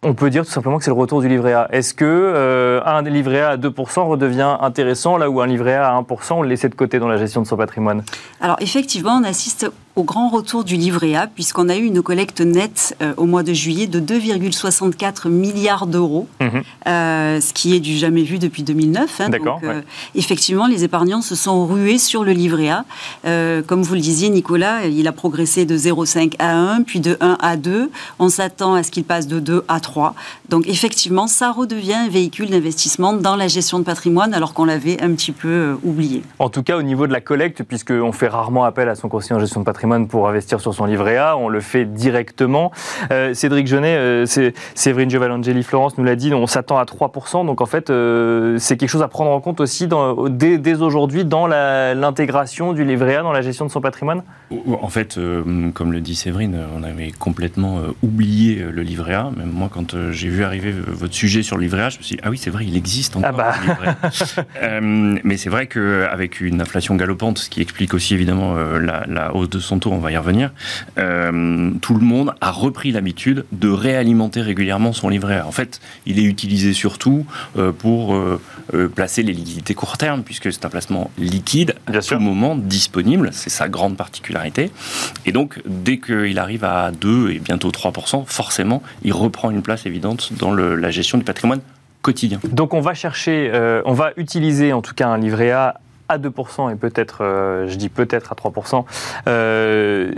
on 0.03 0.13
peut 0.13 0.29
dire 0.29 0.45
tout 0.45 0.51
simplement 0.51 0.77
que 0.77 0.83
c'est 0.83 0.91
le 0.91 0.95
retour 0.95 1.21
du 1.21 1.27
livret 1.27 1.53
A. 1.53 1.67
Est-ce 1.71 1.93
que 1.93 2.05
euh, 2.05 2.81
un 2.85 3.01
livret 3.01 3.41
A 3.41 3.49
à 3.49 3.57
2% 3.57 4.07
redevient 4.07 4.57
intéressant 4.61 5.17
là 5.17 5.29
où 5.29 5.41
un 5.41 5.47
livret 5.47 5.75
A 5.75 5.95
à 5.95 6.01
1%, 6.01 6.33
on 6.33 6.41
le 6.41 6.49
laissait 6.49 6.69
de 6.69 6.75
côté 6.75 6.99
dans 6.99 7.07
la 7.07 7.17
gestion 7.17 7.41
de 7.41 7.47
son 7.47 7.57
patrimoine? 7.57 8.03
Alors 8.41 8.57
effectivement, 8.59 9.19
on 9.21 9.23
assiste 9.23 9.69
au 9.97 10.03
grand 10.03 10.29
retour 10.29 10.63
du 10.63 10.75
livret 10.75 11.15
A, 11.15 11.25
puisqu'on 11.25 11.69
a 11.69 11.75
eu 11.75 11.83
une 11.83 12.03
collecte 12.03 12.41
nette 12.41 12.95
euh, 13.01 13.13
au 13.17 13.25
mois 13.25 13.41
de 13.41 13.51
juillet 13.51 13.87
de 13.87 13.99
2,64 13.99 15.27
milliards 15.27 15.87
d'euros, 15.87 16.27
mhm. 16.39 16.61
euh, 16.87 17.41
ce 17.41 17.51
qui 17.51 17.75
est 17.75 17.79
du 17.79 17.97
jamais 17.97 18.21
vu 18.21 18.37
depuis 18.37 18.61
2009. 18.61 19.21
Hein. 19.21 19.29
D'accord. 19.29 19.59
Effectivement, 20.13 20.67
les 20.67 20.83
épargnants 20.83 21.23
se 21.23 21.33
sont 21.33 21.65
rués 21.65 21.97
sur 21.97 22.23
le 22.23 22.31
livret 22.31 22.69
A. 22.69 22.85
comme 23.65 23.81
vous 23.81 23.95
le 23.95 23.99
disiez, 23.99 24.29
Nicolas, 24.29 24.85
il 24.85 25.07
a 25.07 25.11
progressé 25.11 25.65
de 25.65 25.75
0,5 25.75 26.35
à 26.37 26.55
1, 26.55 26.83
puis 26.83 26.99
de 26.99 27.17
1 27.19 27.37
à 27.41 27.57
2. 27.57 27.89
On 28.19 28.29
s'attend 28.29 28.75
à 28.75 28.83
ce 28.83 28.91
qu'il 28.91 29.03
passe 29.03 29.25
de 29.25 29.39
2 29.39 29.65
à 29.67 29.79
3. 29.79 30.13
Donc 30.49 30.67
effectivement, 30.67 31.25
ça 31.25 31.51
redevient 31.51 31.95
un 31.95 32.09
véhicule 32.09 32.51
d'investissement 32.51 33.13
dans 33.13 33.35
la 33.35 33.47
gestion 33.47 33.79
de 33.79 33.83
patrimoine, 33.83 34.35
alors 34.35 34.53
qu'on 34.53 34.65
l'avait 34.65 35.01
un 35.01 35.09
petit 35.13 35.31
peu 35.31 35.75
oublié. 35.83 36.21
En 36.37 36.49
tout 36.49 36.61
cas, 36.61 36.77
au 36.77 36.83
niveau 36.83 37.07
de 37.07 37.13
la 37.13 37.21
collecte, 37.21 37.63
puisqu'on 37.63 38.11
fait 38.11 38.27
rarement 38.27 38.63
appel 38.63 38.89
à 38.89 38.95
son 38.95 39.09
conseiller 39.09 39.35
en 39.35 39.39
gestion 39.39 39.61
de 39.61 39.65
patrimoine 39.65 39.86
pour 40.07 40.27
investir 40.27 40.59
sur 40.59 40.73
son 40.73 40.85
livret 40.85 41.17
A, 41.17 41.37
on 41.37 41.47
le 41.47 41.61
fait 41.61 41.85
directement. 41.85 42.71
Euh, 43.11 43.33
Cédric 43.33 43.67
Genet, 43.67 43.95
euh, 43.97 44.25
Séverine 44.75 45.09
Giovanangeli, 45.09 45.63
Florence 45.63 45.97
nous 45.97 46.03
l'a 46.03 46.15
dit, 46.15 46.33
on 46.33 46.45
s'attend 46.45 46.77
à 46.77 46.83
3%, 46.83 47.45
donc 47.45 47.61
en 47.61 47.65
fait, 47.65 47.89
euh, 47.89 48.57
c'est 48.59 48.77
quelque 48.77 48.89
chose 48.89 49.01
à 49.01 49.07
prendre 49.07 49.31
en 49.31 49.39
compte 49.39 49.61
aussi 49.61 49.87
dans, 49.87 50.27
dès, 50.27 50.57
dès 50.57 50.81
aujourd'hui 50.81 51.25
dans 51.25 51.47
l'intégration 51.47 52.73
du 52.73 52.83
livret 52.83 53.15
A 53.15 53.23
dans 53.23 53.31
la 53.31 53.41
gestion 53.41 53.65
de 53.65 53.71
son 53.71 53.81
patrimoine? 53.81 54.23
En 54.81 54.89
fait, 54.89 55.19
comme 55.73 55.91
le 55.91 56.01
dit 56.01 56.15
Séverine, 56.15 56.57
on 56.75 56.83
avait 56.83 57.11
complètement 57.11 57.79
oublié 58.01 58.65
le 58.71 58.81
livret 58.81 59.13
A. 59.13 59.29
Même 59.35 59.51
moi, 59.51 59.69
quand 59.71 59.95
j'ai 60.11 60.29
vu 60.29 60.43
arriver 60.43 60.71
votre 60.71 61.13
sujet 61.13 61.43
sur 61.43 61.57
le 61.57 61.63
livret 61.63 61.83
A, 61.83 61.89
je 61.89 61.97
me 61.97 62.03
suis 62.03 62.15
dit, 62.15 62.21
ah 62.23 62.29
oui, 62.29 62.37
c'est 62.37 62.49
vrai, 62.49 62.65
il 62.65 62.75
existe 62.77 63.17
encore. 63.17 63.31
Ah 63.37 63.55
bah. 64.11 64.81
mais 64.81 65.37
c'est 65.37 65.49
vrai 65.49 65.67
qu'avec 65.67 66.41
une 66.41 66.61
inflation 66.61 66.95
galopante, 66.95 67.39
ce 67.39 67.49
qui 67.49 67.61
explique 67.61 67.93
aussi 67.93 68.13
évidemment 68.13 68.55
la, 68.55 69.35
hausse 69.35 69.49
de 69.49 69.59
son 69.59 69.76
on 69.85 69.99
va 69.99 70.11
y 70.11 70.17
revenir, 70.17 70.51
euh, 70.97 71.71
tout 71.81 71.93
le 71.93 72.05
monde 72.05 72.33
a 72.41 72.51
repris 72.51 72.91
l'habitude 72.91 73.45
de 73.51 73.69
réalimenter 73.69 74.41
régulièrement 74.41 74.93
son 74.93 75.09
livret 75.09 75.37
A. 75.37 75.47
En 75.47 75.51
fait, 75.51 75.79
il 76.05 76.19
est 76.19 76.23
utilisé 76.23 76.73
surtout 76.73 77.25
euh, 77.57 77.71
pour 77.71 78.17
placer 78.95 79.23
les 79.23 79.33
liquidités 79.33 79.73
court 79.73 79.97
terme, 79.97 80.23
puisque 80.23 80.51
c'est 80.51 80.65
un 80.65 80.69
placement 80.69 81.11
liquide, 81.17 81.75
à 81.87 81.99
tout 81.99 82.19
moment 82.19 82.55
disponible, 82.55 83.29
c'est 83.31 83.49
sa 83.49 83.69
grande 83.69 83.95
particularité. 83.95 84.71
Et 85.25 85.31
donc, 85.31 85.61
dès 85.65 85.99
qu'il 85.99 86.37
arrive 86.39 86.63
à 86.63 86.91
2 86.91 87.31
et 87.31 87.39
bientôt 87.39 87.69
3%, 87.69 88.25
forcément, 88.25 88.83
il 89.03 89.13
reprend 89.13 89.51
une 89.51 89.61
place 89.61 89.85
évidente 89.85 90.33
dans 90.33 90.53
la 90.53 90.89
gestion 90.89 91.17
du 91.17 91.23
patrimoine 91.23 91.61
quotidien. 92.01 92.39
Donc 92.51 92.73
on 92.73 92.81
va 92.81 92.93
chercher, 92.93 93.51
on 93.85 93.93
va 93.93 94.11
utiliser 94.17 94.73
en 94.73 94.81
tout 94.81 94.93
cas 94.93 95.07
un 95.07 95.17
livret 95.17 95.51
A 95.51 95.79
à 96.09 96.17
2% 96.17 96.71
et 96.71 96.75
peut-être, 96.75 97.23
euh, 97.23 97.67
je 97.67 97.75
dis 97.75 97.89
peut-être 97.89 98.31
à 98.31 98.35
3%, 98.35 98.85
euh, 99.27 100.11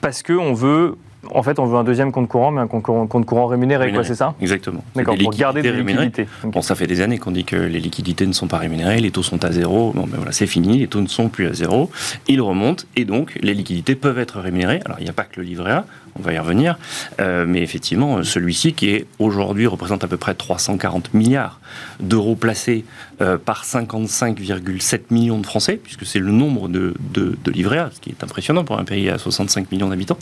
parce 0.00 0.22
qu'on 0.22 0.52
veut 0.54 0.96
en 1.34 1.42
fait, 1.42 1.58
on 1.58 1.66
veut 1.66 1.76
un 1.76 1.84
deuxième 1.84 2.12
compte 2.12 2.28
courant, 2.28 2.50
mais 2.50 2.60
un 2.60 2.66
compte 2.66 3.26
courant, 3.26 3.46
rémunéré, 3.46 3.92
quoi, 3.92 4.04
c'est 4.04 4.14
ça? 4.14 4.34
Exactement. 4.40 4.82
D'accord, 4.94 5.16
pour 5.16 5.32
garder 5.32 5.62
des 5.62 5.72
liquidités. 5.72 6.26
Bon, 6.44 6.62
ça 6.62 6.74
fait 6.74 6.86
des 6.86 7.00
années 7.00 7.18
qu'on 7.18 7.30
dit 7.30 7.44
que 7.44 7.56
les 7.56 7.80
liquidités 7.80 8.26
ne 8.26 8.32
sont 8.32 8.48
pas 8.48 8.58
rémunérées, 8.58 9.00
les 9.00 9.10
taux 9.10 9.22
sont 9.22 9.44
à 9.44 9.52
zéro. 9.52 9.92
Bon, 9.94 10.06
ben 10.06 10.16
voilà, 10.16 10.32
c'est 10.32 10.46
fini, 10.46 10.78
les 10.78 10.88
taux 10.88 11.00
ne 11.00 11.06
sont 11.06 11.28
plus 11.28 11.46
à 11.48 11.52
zéro. 11.52 11.90
Ils 12.28 12.40
remontent, 12.40 12.84
et 12.96 13.04
donc 13.04 13.38
les 13.40 13.54
liquidités 13.54 13.94
peuvent 13.94 14.18
être 14.18 14.40
rémunérées. 14.40 14.80
Alors, 14.84 14.98
il 15.00 15.04
n'y 15.04 15.10
a 15.10 15.14
pas 15.14 15.24
que 15.24 15.40
le 15.40 15.46
livret 15.46 15.72
A, 15.72 15.84
on 16.18 16.22
va 16.22 16.32
y 16.32 16.38
revenir, 16.38 16.78
euh, 17.20 17.44
mais 17.46 17.62
effectivement, 17.62 18.22
celui-ci 18.22 18.72
qui 18.72 18.90
est 18.90 19.06
aujourd'hui 19.18 19.66
représente 19.66 20.04
à 20.04 20.08
peu 20.08 20.16
près 20.16 20.34
340 20.34 21.14
milliards 21.14 21.60
d'euros 22.00 22.36
placés 22.36 22.84
euh, 23.20 23.38
par 23.38 23.64
55,7 23.64 25.02
millions 25.10 25.38
de 25.38 25.46
Français, 25.46 25.78
puisque 25.82 26.06
c'est 26.06 26.18
le 26.18 26.32
nombre 26.32 26.68
de, 26.68 26.94
de, 27.12 27.36
livrets 27.50 27.78
A, 27.78 27.90
ce 27.94 28.00
qui 28.00 28.10
est 28.10 28.22
impressionnant 28.22 28.64
pour 28.64 28.78
un 28.78 28.84
pays 28.84 29.08
à 29.08 29.18
65 29.18 29.70
millions 29.72 29.88
d'habitants. 29.88 30.18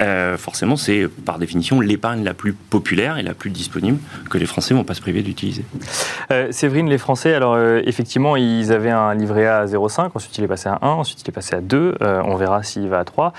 Euh, 0.00 0.35
forcément, 0.36 0.76
c'est 0.76 1.08
par 1.24 1.38
définition 1.38 1.80
l'épargne 1.80 2.24
la 2.24 2.34
plus 2.34 2.52
populaire 2.52 3.18
et 3.18 3.22
la 3.22 3.34
plus 3.34 3.50
disponible 3.50 3.98
que 4.30 4.38
les 4.38 4.46
Français 4.46 4.74
ne 4.74 4.78
vont 4.78 4.84
pas 4.84 4.94
se 4.94 5.00
priver 5.00 5.22
d'utiliser. 5.22 5.64
Séverine, 6.50 6.88
les 6.88 6.98
Français, 6.98 7.34
alors 7.34 7.58
effectivement, 7.84 8.36
ils 8.36 8.72
avaient 8.72 8.90
un 8.90 9.14
livret 9.14 9.46
A 9.46 9.58
à 9.58 9.66
0,5, 9.66 10.10
ensuite 10.14 10.36
il 10.38 10.44
est 10.44 10.48
passé 10.48 10.68
à 10.68 10.78
1, 10.82 10.88
ensuite 10.88 11.22
il 11.22 11.28
est 11.28 11.32
passé 11.32 11.54
à 11.54 11.60
2, 11.60 11.96
on 12.00 12.36
verra 12.36 12.62
s'il 12.62 12.88
va 12.88 13.00
à 13.00 13.04
3. 13.04 13.32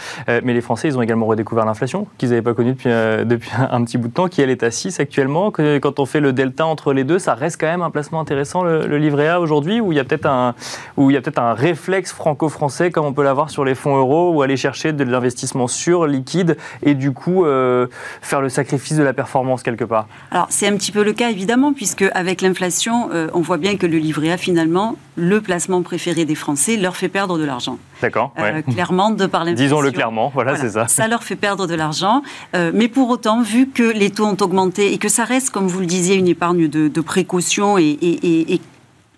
mais 0.44 0.54
les 0.54 0.62
Français, 0.62 0.88
ils 0.88 0.98
ont 0.98 1.02
également 1.02 1.26
redécouvert 1.26 1.66
l'inflation 1.66 2.08
qu'ils 2.18 2.30
n'avaient 2.30 2.42
pas 2.42 2.54
connue 2.54 2.72
depuis, 2.72 2.90
euh, 2.90 3.24
depuis 3.24 3.50
un, 3.72 3.84
petit 3.84 3.98
bout 3.98 4.08
de 4.08 4.14
temps, 4.14 4.28
qui 4.28 4.42
elle 4.42 4.50
est 4.50 4.64
à 4.64 4.72
6 4.72 5.00
actuellement. 5.00 5.52
Quand 5.52 6.00
on 6.00 6.06
fait 6.06 6.20
le 6.20 6.34
delta 6.34 6.66
entre 6.66 6.94
les 6.94 7.04
deux, 7.04 7.20
ça 7.20 7.34
reste 7.34 7.60
quand 7.60 7.68
même 7.68 7.82
un 7.82 7.92
placement 7.92 8.20
intéressant, 8.20 8.64
le, 8.64 8.98
livret 8.98 9.28
A 9.28 9.40
aujourd'hui, 9.40 9.80
où 9.80 9.92
il 9.92 9.96
y 9.96 10.00
a 10.00 10.04
peut-être 10.04 10.26
un, 10.26 10.56
peut 10.96 11.32
un 11.38 11.54
réflexe 11.54 12.12
franco-français, 12.12 12.92
comme 12.92 13.06
on 13.06 13.14
peut 13.14 13.24
l'avoir 13.24 13.50
sur 13.50 13.64
les 13.64 13.76
fonds 13.76 13.98
euros, 13.98 14.32
ou 14.32 14.42
aller 14.42 14.58
chercher 14.58 14.94
de 14.94 15.04
l'investissement 15.04 15.68
sûr, 15.68 16.08
liquide, 16.08 16.58
et 16.88 16.96
du 16.96 17.12
coup 17.12 17.46
euh, 17.46 17.88
faire 18.22 18.42
le 18.42 18.50
sacrifice 18.50 18.98
de 18.98 19.04
la 19.04 19.14
performance 19.14 19.62
quelque 19.62 19.84
part. 19.84 20.08
Alors 20.32 20.48
c'est 20.50 20.68
un 20.68 20.76
petit 20.78 20.92
peu 20.92 21.04
le 21.04 21.14
cas 21.14 21.30
évidemment, 21.30 21.74
puisque 21.74 22.06
avec 22.14 22.42
l'inflation, 22.42 23.10
euh, 23.12 23.28
on 23.34 23.42
voit 23.42 23.58
bien 23.58 23.76
que 23.76 23.86
le 23.86 23.98
livret 23.98 24.32
A 24.32 24.38
finalement, 24.38 24.96
le 25.16 25.42
placement 25.42 25.82
préféré 25.82 26.26
des 26.26 26.36
Français, 26.36 26.78
leur 26.78 26.96
fait 26.96 27.10
perdre 27.10 27.38
de 27.38 27.44
l'argent. 27.44 27.78
D'accord. 28.02 28.34
clairement, 28.70 29.10
de 29.10 29.26
par 29.26 29.44
l'inflation. 29.44 29.66
Disons-le 29.66 29.92
clairement, 29.92 30.32
voilà, 30.34 30.56
c'est 30.56 30.70
ça. 30.70 30.88
Ça 30.88 31.08
leur 31.08 31.24
fait 31.24 31.36
perdre 31.36 31.68
de 31.68 31.76
l'argent. 31.76 32.22
Euh, 32.56 32.72
mais 32.74 32.88
pour 32.88 33.10
autant, 33.10 33.42
vu 33.42 33.68
que 33.68 33.84
les 33.84 34.12
taux 34.12 34.26
ont 34.26 34.38
augmenté 34.40 34.94
et 34.94 34.98
que 34.98 35.10
ça 35.10 35.24
reste, 35.24 35.50
comme 35.50 35.68
vous 35.68 35.80
le 35.80 35.88
disiez, 35.88 36.16
une 36.16 36.28
épargne 36.28 36.68
de, 36.68 37.02
précaution 37.02 37.78
et, 37.78 37.98
et, 38.02 38.62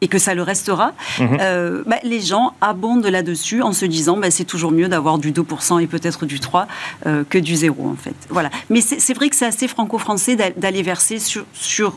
que 0.07 0.17
ça 0.17 0.33
le 0.33 0.43
restera, 0.43 0.93
euh, 1.21 1.83
bah, 1.85 1.97
les 2.03 2.21
gens 2.21 2.53
abondent 2.61 3.05
là-dessus 3.05 3.61
en 3.61 3.73
se 3.73 3.85
disant 3.85 4.17
bah, 4.17 4.31
c'est 4.31 4.45
toujours 4.45 4.71
mieux 4.71 4.87
d'avoir 4.87 5.17
du 5.17 5.31
2% 5.31 5.81
et 5.81 5.87
peut-être 5.87 6.25
du 6.25 6.39
3% 6.39 6.65
euh, 7.05 7.23
que 7.29 7.37
du 7.37 7.55
0 7.55 7.87
en 7.87 7.95
fait. 7.95 8.15
Voilà. 8.29 8.49
Mais 8.69 8.81
c'est 8.81 9.13
vrai 9.13 9.29
que 9.29 9.35
c'est 9.35 9.45
assez 9.45 9.67
franco-français 9.67 10.35
d'aller 10.35 10.83
verser 10.83 11.19
sur, 11.19 11.45
sur 11.53 11.93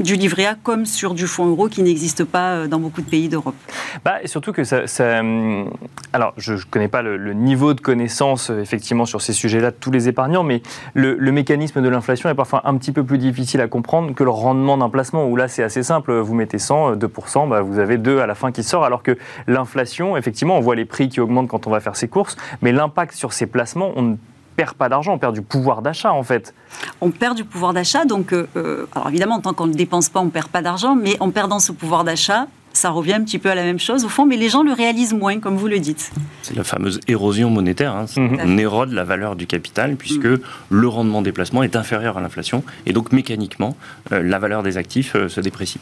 du 0.00 0.16
livret 0.16 0.46
A 0.46 0.54
comme 0.54 0.84
sur 0.84 1.14
du 1.14 1.26
fonds 1.26 1.46
euro 1.46 1.68
qui 1.68 1.82
n'existe 1.82 2.24
pas 2.24 2.52
euh, 2.52 2.66
dans 2.66 2.80
beaucoup 2.80 3.02
de 3.02 3.08
pays 3.08 3.28
d'Europe. 3.28 3.54
Bah, 4.04 4.22
et 4.22 4.26
surtout 4.26 4.52
que 4.52 4.64
ça, 4.64 4.84
hum, 5.20 5.70
alors 6.12 6.34
je 6.36 6.54
ne 6.54 6.58
connais 6.70 6.88
pas 6.88 7.02
le, 7.02 7.32
niveau 7.32 7.74
de 7.74 7.80
connaissance 7.80 8.50
euh, 8.50 8.60
effectivement 8.60 9.06
sur 9.06 9.22
ces 9.22 9.32
sujets-là 9.32 9.70
de 9.70 9.76
tous 9.78 9.90
les 9.90 10.08
épargnants, 10.08 10.42
mais 10.42 10.62
le, 10.94 11.16
mécanisme 11.32 11.80
de 11.80 11.88
l'inflation 11.88 12.28
est 12.28 12.34
parfois 12.34 12.62
un 12.64 12.76
petit 12.76 12.92
peu 12.92 13.04
plus 13.04 13.18
difficile 13.18 13.60
à 13.60 13.68
comprendre 13.68 14.14
que 14.14 14.24
le 14.24 14.30
rendement 14.30 14.76
d'un 14.76 14.90
placement, 14.90 15.26
où 15.26 15.36
là 15.36 15.48
c'est 15.48 15.62
assez 15.62 15.82
simple, 15.82 16.12
vous 16.18 16.34
mettez 16.34 16.58
100, 16.58 16.96
2%, 16.96 17.44
euh, 17.44 17.46
bah, 17.48 17.62
vous 17.62 17.78
avez 17.78 17.96
2 17.96 18.18
à 18.18 18.26
la 18.26 18.34
fin 18.34 18.52
qui 18.52 18.62
sort, 18.62 18.84
alors 18.84 19.02
que 19.02 19.16
l'inflation, 19.46 20.16
effectivement, 20.16 20.58
on 20.58 20.60
voit 20.60 20.76
les 20.76 20.84
prix 20.84 21.08
qui 21.08 21.20
augmentent 21.20 21.48
quand 21.48 21.66
on 21.66 21.70
va 21.70 21.80
faire 21.80 21.96
ses 21.96 22.08
courses, 22.08 22.36
mais 22.60 22.72
l'impact 22.72 23.14
sur 23.14 23.32
ces 23.32 23.46
placements, 23.46 23.92
on 23.96 24.02
ne 24.02 24.16
perd 24.56 24.74
pas 24.74 24.88
d'argent, 24.88 25.14
on 25.14 25.18
perd 25.18 25.34
du 25.34 25.42
pouvoir 25.42 25.82
d'achat 25.82 26.12
en 26.12 26.22
fait. 26.22 26.54
On 27.00 27.10
perd 27.10 27.36
du 27.36 27.44
pouvoir 27.44 27.72
d'achat, 27.72 28.04
donc 28.04 28.32
euh, 28.32 28.46
euh, 28.56 28.86
alors 28.94 29.08
évidemment, 29.08 29.40
tant 29.40 29.54
qu'on 29.54 29.66
ne 29.66 29.74
dépense 29.74 30.08
pas, 30.08 30.20
on 30.20 30.26
ne 30.26 30.30
perd 30.30 30.48
pas 30.48 30.62
d'argent, 30.62 30.94
mais 30.94 31.16
en 31.20 31.30
perdant 31.30 31.58
ce 31.58 31.72
pouvoir 31.72 32.04
d'achat, 32.04 32.46
ça 32.72 32.90
revient 32.90 33.14
un 33.14 33.24
petit 33.24 33.38
peu 33.38 33.50
à 33.50 33.54
la 33.54 33.64
même 33.64 33.78
chose 33.78 34.04
au 34.04 34.08
fond, 34.08 34.24
mais 34.24 34.36
les 34.36 34.48
gens 34.48 34.62
le 34.62 34.72
réalisent 34.72 35.12
moins, 35.12 35.40
comme 35.40 35.56
vous 35.56 35.68
le 35.68 35.78
dites. 35.78 36.10
C'est 36.40 36.56
la 36.56 36.64
fameuse 36.64 37.00
érosion 37.06 37.50
monétaire. 37.50 37.94
Hein. 37.94 38.06
Mhm. 38.16 38.38
On 38.42 38.58
érode 38.58 38.92
la 38.92 39.04
valeur 39.04 39.36
du 39.36 39.46
capital 39.46 39.96
puisque 39.96 40.24
mhm. 40.24 40.40
le 40.70 40.88
rendement 40.88 41.20
des 41.20 41.32
placements 41.32 41.62
est 41.62 41.76
inférieur 41.76 42.16
à 42.16 42.22
l'inflation 42.22 42.64
et 42.86 42.94
donc 42.94 43.12
mécaniquement, 43.12 43.76
euh, 44.12 44.22
la 44.22 44.38
valeur 44.38 44.62
des 44.62 44.78
actifs 44.78 45.12
se 45.28 45.40
déprécie. 45.40 45.80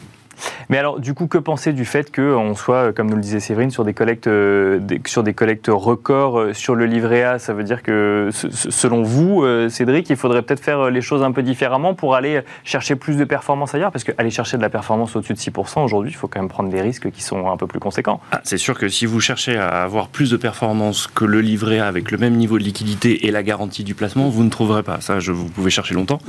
Mais 0.69 0.77
alors, 0.77 0.99
du 0.99 1.13
coup, 1.13 1.27
que 1.27 1.37
penser 1.37 1.73
du 1.73 1.85
fait 1.85 2.13
qu'on 2.15 2.55
soit, 2.55 2.93
comme 2.93 3.09
nous 3.09 3.15
le 3.15 3.21
disait 3.21 3.39
Séverine, 3.39 3.71
sur 3.71 3.83
des 3.83 3.93
collectes, 3.93 4.27
euh, 4.27 4.79
sur 5.05 5.23
des 5.23 5.33
collectes 5.33 5.69
records 5.69 6.39
euh, 6.39 6.53
sur 6.53 6.75
le 6.75 6.85
livret 6.85 7.23
A 7.23 7.39
Ça 7.39 7.53
veut 7.53 7.63
dire 7.63 7.83
que, 7.83 8.29
selon 8.31 9.03
vous, 9.03 9.43
euh, 9.43 9.69
Cédric, 9.69 10.09
il 10.09 10.15
faudrait 10.15 10.41
peut-être 10.41 10.63
faire 10.63 10.89
les 10.89 11.01
choses 11.01 11.23
un 11.23 11.31
peu 11.31 11.43
différemment 11.43 11.93
pour 11.93 12.15
aller 12.15 12.41
chercher 12.63 12.95
plus 12.95 13.17
de 13.17 13.25
performance 13.25 13.75
ailleurs? 13.75 13.91
Parce 13.91 14.03
qu'aller 14.03 14.29
chercher 14.29 14.57
de 14.57 14.61
la 14.61 14.69
performance 14.69 15.15
au-dessus 15.15 15.33
de 15.33 15.39
6%, 15.39 15.83
aujourd'hui, 15.83 16.11
il 16.11 16.15
faut 16.15 16.27
quand 16.27 16.39
même 16.39 16.49
prendre 16.49 16.69
des 16.69 16.81
risques 16.81 17.11
qui 17.11 17.23
sont 17.23 17.49
un 17.49 17.57
peu 17.57 17.67
plus 17.67 17.79
conséquents. 17.79 18.21
Ah, 18.31 18.41
c'est 18.43 18.57
sûr 18.57 18.77
que 18.77 18.87
si 18.89 19.05
vous 19.05 19.19
cherchez 19.19 19.57
à 19.57 19.83
avoir 19.83 20.07
plus 20.07 20.31
de 20.31 20.37
performance 20.37 21.07
que 21.07 21.25
le 21.25 21.41
livret 21.41 21.79
A 21.79 21.87
avec 21.87 22.11
le 22.11 22.17
même 22.17 22.35
niveau 22.35 22.57
de 22.57 22.63
liquidité 22.63 23.27
et 23.27 23.31
la 23.31 23.43
garantie 23.43 23.83
du 23.83 23.95
placement, 23.95 24.29
vous 24.29 24.43
ne 24.43 24.49
trouverez 24.49 24.83
pas. 24.83 25.01
Ça, 25.01 25.17
vous 25.19 25.49
pouvez 25.49 25.69
chercher 25.69 25.95
longtemps. 25.95 26.19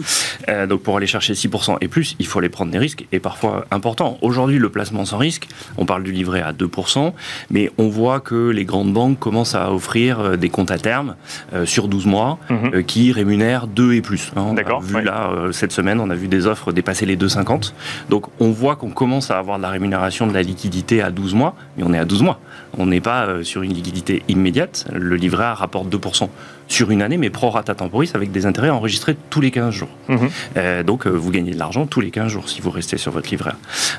donc, 0.69 0.83
pour 0.83 0.97
aller 0.97 1.07
chercher 1.07 1.35
6% 1.35 1.77
et 1.81 1.89
plus, 1.89 2.17
il 2.19 2.27
faut 2.27 2.39
aller 2.39 2.49
prendre 2.49 2.73
des 2.73 2.79
risques, 2.79 3.07
et 3.13 3.21
parfois 3.21 3.67
importants. 3.71 4.02
Aujourd'hui, 4.23 4.59
le 4.59 4.69
placement 4.69 5.05
sans 5.05 5.19
risque, 5.19 5.49
on 5.77 5.87
parle 5.87 6.03
du 6.03 6.13
livret 6.13 6.43
à 6.43 6.53
2%, 6.53 7.13
mais 7.51 7.71
on 7.79 7.89
voit 7.89 8.21
que 8.21 8.51
les 8.51 8.65
grandes 8.65 8.93
banques 8.93 9.19
commencent 9.19 9.55
à 9.55 9.73
offrir 9.73 10.21
euh, 10.21 10.37
des 10.37 10.49
comptes 10.49 10.71
à 10.71 10.79
terme 10.79 11.17
euh, 11.53 11.67
sur 11.67 11.89
12 11.89 12.07
mois 12.07 12.39
mhm. 12.51 12.75
euh, 12.75 12.83
qui 12.83 13.13
rémunèrent 13.13 13.67
2 13.67 13.95
et 13.95 14.01
plus. 14.01 14.33
Hein. 14.37 14.55
D'accord. 14.55 14.81
Vu 14.81 15.01
là, 15.03 15.31
cette 15.53 15.73
semaine, 15.73 16.01
on 16.01 16.11
a 16.11 16.15
vu 16.15 16.29
des 16.29 16.47
offres 16.47 16.73
dépasser 16.73 17.07
les 17.07 17.17
2,50. 17.17 17.73
Donc 18.09 18.27
on 18.41 18.51
voit 18.51 18.77
qu'on 18.77 18.91
commence 18.91 19.31
à 19.31 19.39
avoir 19.39 19.59
de 19.59 19.63
la 19.63 19.71
rémunération 19.71 20.27
de 20.27 20.35
la 20.35 20.43
liquidité 20.43 21.03
à 21.03 21.11
12 21.11 21.35
mois, 21.35 21.55
mais 21.77 21.85
on 21.87 21.93
est 21.93 21.99
à 21.99 22.05
12 22.05 22.23
mois. 22.23 22.41
On 22.79 22.87
n'est 22.87 23.01
pas 23.01 23.43
sur 23.43 23.63
une 23.63 23.73
liquidité 23.73 24.23
immédiate. 24.29 24.87
Le 24.93 25.17
livret 25.17 25.45
A 25.45 25.55
rapporte 25.55 25.89
2% 25.89 26.29
sur 26.73 26.91
une 26.91 27.03
année, 27.03 27.19
mais 27.19 27.31
pro 27.31 27.51
rata 27.51 27.75
temporis 27.75 28.11
avec 28.15 28.33
des 28.33 28.47
intérêts 28.47 28.71
enregistrés 28.71 29.17
tous 29.31 29.41
les 29.41 29.51
15 29.51 29.75
jours. 29.75 29.89
Mhm. 30.09 30.83
donc 30.85 31.07
vous 31.07 31.31
gagnez 31.31 31.53
de 31.53 31.59
l'argent 31.59 31.87
tous 31.87 32.01
les 32.01 32.11
15 32.11 32.29
jours 32.29 32.49
si 32.49 32.61
vous 32.61 32.71
restez 32.71 32.99
sur 32.99 33.13
votre 33.13 33.31
livret. 33.31 33.53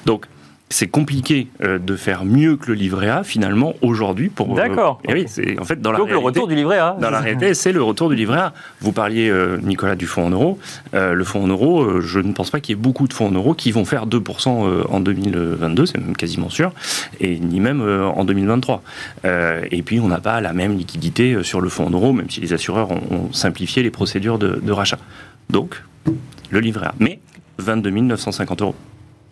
Donc 0.05 0.25
c'est 0.73 0.87
compliqué 0.87 1.49
euh, 1.61 1.77
de 1.77 1.95
faire 1.95 2.25
mieux 2.25 2.57
que 2.57 2.69
le 2.69 2.73
livret 2.73 3.07
A 3.07 3.23
finalement 3.23 3.75
aujourd'hui 3.83 4.29
pour. 4.29 4.53
Euh, 4.53 4.55
D'accord. 4.55 4.99
et 5.07 5.13
oui, 5.13 5.25
c'est 5.27 5.59
en 5.59 5.65
fait 5.65 5.79
dans 5.79 5.91
la 5.91 5.99
Donc 5.99 6.09
le 6.09 6.17
retour 6.17 6.47
du 6.47 6.55
livret 6.55 6.79
A. 6.79 6.97
Dans 6.99 7.11
la 7.11 7.19
réalité, 7.21 7.53
c'est 7.53 7.71
le 7.71 7.83
retour 7.83 8.09
du 8.09 8.15
livret 8.15 8.39
A. 8.39 8.53
Vous 8.81 8.91
parliez 8.91 9.31
Nicolas 9.61 9.95
du 9.95 10.07
fonds 10.07 10.25
en 10.25 10.29
euros. 10.31 10.57
le 10.93 11.23
fonds 11.23 11.43
en 11.43 11.47
euros, 11.47 12.01
je 12.01 12.19
ne 12.19 12.33
pense 12.33 12.49
pas 12.49 12.59
qu'il 12.59 12.75
y 12.75 12.79
ait 12.79 12.81
beaucoup 12.81 13.07
de 13.07 13.13
fonds 13.13 13.27
en 13.27 13.31
euros 13.31 13.53
qui 13.53 13.71
vont 13.71 13.85
faire 13.85 14.07
2% 14.07 14.49
en 14.89 14.99
2022, 14.99 15.85
c'est 15.85 15.99
même 15.99 16.15
quasiment 16.15 16.49
sûr, 16.49 16.71
et 17.19 17.37
ni 17.39 17.59
même 17.59 17.81
en 17.81 18.23
2023. 18.25 18.81
et 19.23 19.81
puis 19.83 19.99
on 19.99 20.07
n'a 20.07 20.19
pas 20.19 20.41
la 20.41 20.53
même 20.53 20.75
liquidité 20.75 21.43
sur 21.43 21.61
le 21.61 21.69
fonds 21.69 21.85
en 21.85 21.91
euros, 21.91 22.13
même 22.13 22.29
si 22.29 22.41
les 22.41 22.53
assureurs 22.53 22.91
ont, 22.91 23.31
simplifié 23.31 23.83
les 23.83 23.91
procédures 23.91 24.39
de, 24.39 24.59
de 24.61 24.71
rachat. 24.71 24.99
Donc 25.49 25.83
le 26.49 26.59
livret 26.59 26.87
A. 26.87 26.95
Mais 26.99 27.19
22 27.59 27.91
950 27.91 28.61
euros. 28.61 28.75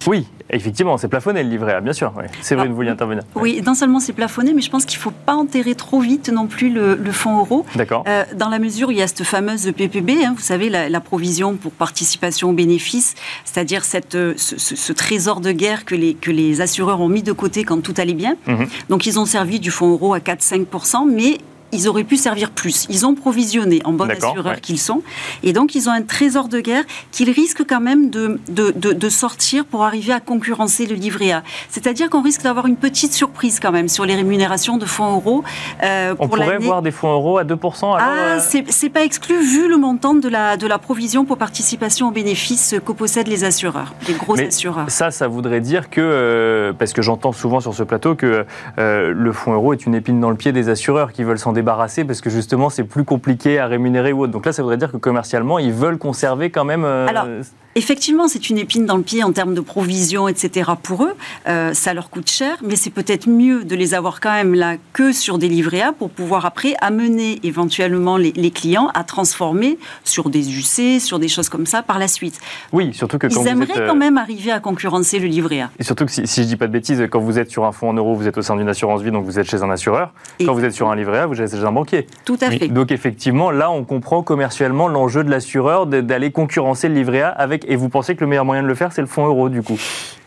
Oui, 0.08 0.28
effectivement, 0.50 0.98
c'est 0.98 1.08
plafonné 1.08 1.44
le 1.44 1.50
livret 1.50 1.74
A, 1.74 1.82
bien 1.82 1.94
sûr. 1.94 2.14
C'est 2.42 2.56
vrai, 2.56 2.68
vous 2.68 2.76
vouliez 2.76 2.90
intervenir. 2.90 3.24
Oui, 3.36 3.62
non 3.66 3.74
seulement 3.74 4.00
c'est 4.00 4.14
plafonné, 4.14 4.54
mais 4.54 4.62
je 4.62 4.70
pense 4.70 4.86
qu'il 4.86 4.98
ne 4.98 5.04
faut 5.04 5.12
pas 5.12 5.34
enterrer 5.36 5.76
trop 5.76 6.00
vite 6.00 6.30
non 6.30 6.48
plus 6.48 6.70
le, 6.70 6.98
fonds 7.12 7.40
euro. 7.40 7.66
D'accord. 7.76 8.04
Euh, 8.08 8.24
dans 8.36 8.50
la 8.50 8.60
mesure 8.60 8.90
où 8.90 8.92
il 8.92 8.98
y 8.98 9.02
a 9.02 9.08
cette 9.08 9.24
fameuse 9.24 9.72
PPB, 9.76 10.24
hein, 10.24 10.34
vous 10.36 10.42
savez, 10.42 10.70
la, 10.70 11.02
provision 11.02 11.56
pour 11.56 11.72
participation 11.72 12.52
aux 12.52 12.54
bénéfices, 12.54 13.16
c'est-à-dire 13.44 13.84
cette, 13.84 14.16
euh, 14.16 14.34
ce, 14.38 14.94
trésor 14.94 15.42
de 15.42 15.52
guerre 15.52 15.84
que 15.84 15.96
les, 15.96 16.14
que 16.14 16.30
les 16.30 16.62
assureurs 16.62 17.02
ont 17.02 17.10
mis 17.10 17.24
de 17.24 17.32
côté 17.32 17.64
quand 17.64 17.82
tout 17.82 17.96
allait 17.98 18.14
bien. 18.14 18.36
Mhm. 18.48 18.68
Donc 18.90 19.08
ils 19.08 19.20
ont 19.20 19.26
servi 19.26 19.60
du 19.60 19.72
fonds 19.72 19.92
euro 19.92 20.14
à 20.14 20.20
4-5%, 20.20 21.06
mais 21.12 21.40
ils 21.72 21.88
auraient 21.88 22.04
pu 22.04 22.18
servir 22.18 22.52
plus. 22.52 22.86
Ils 22.90 23.06
ont 23.06 23.16
provisionné 23.16 23.82
en 23.86 23.94
bon 23.94 24.10
assureur 24.10 24.60
qu'ils 24.62 24.80
sont. 24.80 25.02
Et 25.44 25.54
donc, 25.54 25.76
ils 25.76 25.90
ont 25.90 25.92
un 25.92 26.02
trésor 26.02 26.48
de 26.48 26.60
guerre 26.60 26.84
qu'ils 27.12 27.32
risquent 27.32 27.66
quand 27.68 27.80
même 27.80 28.10
de, 28.10 28.40
de, 28.50 28.72
de, 28.72 29.10
sortir 29.10 29.66
pour 29.66 29.84
arriver 29.84 30.14
à 30.14 30.20
concurrencer 30.20 30.86
le 30.86 30.96
livret 30.96 31.32
A. 31.32 31.44
C'est-à-dire 31.70 32.10
qu'on 32.10 32.22
risque 32.22 32.44
d'avoir 32.44 32.66
une 32.66 32.78
petite 32.78 33.14
surprise 33.14 33.60
quand 33.60 33.72
même 33.72 33.88
sur 33.88 34.06
les 34.06 34.16
rémunérations 34.16 34.78
de 34.78 34.86
fonds 34.86 35.16
euros. 35.16 35.44
Euh, 35.84 36.16
On 36.20 36.28
pourrait 36.28 36.58
voir 36.58 36.82
des 36.82 36.92
fonds 36.92 37.12
euros 37.12 37.38
à 37.38 37.44
2% 37.44 37.98
Ah, 38.00 38.38
euh 38.38 38.40
c'est 38.70 38.90
pas 38.90 39.04
exclu 39.04 39.42
vu 39.42 39.68
le 39.68 39.78
montant 39.78 40.14
de 40.14 40.28
la, 40.28 40.58
de 40.58 40.68
la 40.68 40.78
provision 40.78 41.26
pour 41.26 41.38
participation 41.38 42.08
aux 42.10 42.12
bénéfices 42.12 42.76
que 42.86 42.92
possèdent 42.92 43.28
les 43.28 43.44
assureurs, 43.44 43.94
les 44.08 44.14
gros 44.14 44.40
assureurs. 44.40 44.90
Ça, 44.90 45.12
ça 45.12 45.28
voudrait 45.28 45.62
dire 45.62 45.90
que, 45.90 46.02
euh, 46.02 46.74
parce 46.74 46.94
que 46.94 47.02
j'entends 47.02 47.32
souvent 47.32 47.60
sur 47.60 47.74
ce 47.74 47.84
plateau 47.84 48.16
que 48.16 48.46
le 48.78 49.32
fonds 49.32 49.54
euro 49.54 49.74
est 49.74 49.86
une 49.86 49.96
épine 49.96 50.20
dans 50.20 50.30
le 50.30 50.36
pied 50.36 50.52
des 50.52 50.70
assureurs 50.70 51.12
qui 51.12 51.24
veulent 51.24 51.40
s'en 51.40 51.54
débarrasser 51.62 52.04
parce 52.04 52.22
que 52.22 52.30
justement 52.30 52.70
c'est 52.70 52.84
plus 52.84 53.04
compliqué 53.04 53.60
à 53.60 53.68
rémunérer 53.68 54.12
ou 54.14 54.24
autre. 54.24 54.32
Donc 54.32 54.46
là, 54.46 54.52
ça 54.52 54.62
voudrait 54.62 54.78
dire 54.78 54.92
que 54.92 54.98
commercialement, 54.98 55.60
ils 55.60 55.74
veulent 55.74 55.98
conserver 55.98 56.50
quand 56.50 56.66
même. 56.66 56.84
Euh, 56.84 57.44
Effectivement, 57.76 58.28
c'est 58.28 58.50
une 58.50 58.58
épine 58.58 58.86
dans 58.86 58.98
le 58.98 59.04
pied 59.04 59.24
en 59.24 59.32
termes 59.32 59.54
de 59.54 59.62
provisions, 59.62 60.28
etc. 60.28 60.72
pour 60.82 61.06
eux. 61.06 61.14
Euh, 61.48 61.74
ça 61.74 61.94
leur 61.94 62.10
coûte 62.10 62.30
cher, 62.30 62.58
mais 62.64 62.76
c'est 62.76 62.90
peut-être 62.90 63.30
mieux 63.30 63.64
de 63.64 63.76
les 63.76 63.94
avoir 63.94 64.20
quand 64.20 64.34
même 64.34 64.54
là 64.54 64.76
que 64.94 65.14
sur 65.14 65.38
des 65.38 65.48
livrets 65.48 65.82
A 65.82 65.94
pour 65.94 66.10
pouvoir 66.10 66.46
après 66.46 66.76
amener 66.82 67.40
éventuellement 67.44 68.18
les, 68.18 68.32
clients 68.52 68.90
à 68.94 69.06
transformer 69.06 69.78
sur 70.04 70.30
des 70.30 70.52
UC, 70.52 71.00
sur 71.00 71.20
des 71.20 71.30
choses 71.30 71.48
comme 71.48 71.66
ça 71.66 71.82
par 71.82 72.00
la 72.00 72.10
suite. 72.10 72.40
Oui, 72.74 72.94
surtout 72.94 73.18
que 73.18 73.28
quand 73.28 73.42
Ils 73.44 73.48
aimeraient 73.48 73.88
quand 73.88 73.96
même 73.96 74.18
arriver 74.18 74.52
à 74.52 74.60
concurrencer 74.60 75.20
le 75.20 75.28
livret 75.28 75.62
A. 75.62 75.70
Et 75.80 75.84
surtout 75.84 76.06
que 76.06 76.12
si, 76.12 76.28
si 76.28 76.44
je 76.44 76.48
dis 76.48 76.58
pas 76.58 76.68
de 76.68 76.74
bêtises, 76.74 77.08
quand 77.10 77.22
vous 77.22 77.40
êtes 77.40 77.50
sur 77.50 77.64
un 77.64 77.72
fonds 77.72 77.90
en 77.90 77.94
euros, 77.94 78.16
vous 78.16 78.28
êtes 78.28 78.38
au 78.38 78.42
sein 78.42 78.58
d'une 78.58 78.68
assurance 78.68 79.02
vie, 79.02 79.12
donc 79.12 79.24
vous 79.24 79.40
êtes 79.40 79.50
chez 79.50 79.64
un 79.64 79.70
assureur. 79.70 80.12
quand 80.46 80.54
vous 80.54 80.66
êtes 80.66 80.74
sur 80.74 80.90
un 80.90 80.96
livret 80.96 81.20
A, 81.20 81.26
vous 81.26 81.42
êtes 81.42 81.52
chez 81.52 81.64
un 81.64 81.72
banquier. 81.72 82.08
Tout 82.26 82.38
à 82.42 82.52
fait. 82.52 82.68
Donc 82.68 82.92
effectivement, 82.92 83.52
là, 83.52 83.72
on 83.72 83.86
comprend 83.86 84.24
commercialement 84.24 84.90
l'enjeu 84.90 85.24
de 85.24 85.30
l'assureur 85.30 85.86
d'aller 85.88 86.32
concurrencer 86.32 86.90
le 86.90 86.96
livret 86.96 87.22
A 87.22 87.30
avec 87.30 87.61
et 87.68 87.76
vous 87.76 87.90
pensez 87.90 88.16
que 88.16 88.22
le 88.22 88.28
meilleur 88.28 88.46
moyen 88.46 88.64
de 88.64 88.68
le 88.68 88.76
faire, 88.76 88.92
c'est 88.94 89.02
le 89.02 89.08
fonds 89.08 89.26
euro, 89.26 89.50
du 89.50 89.62
coup 89.62 89.78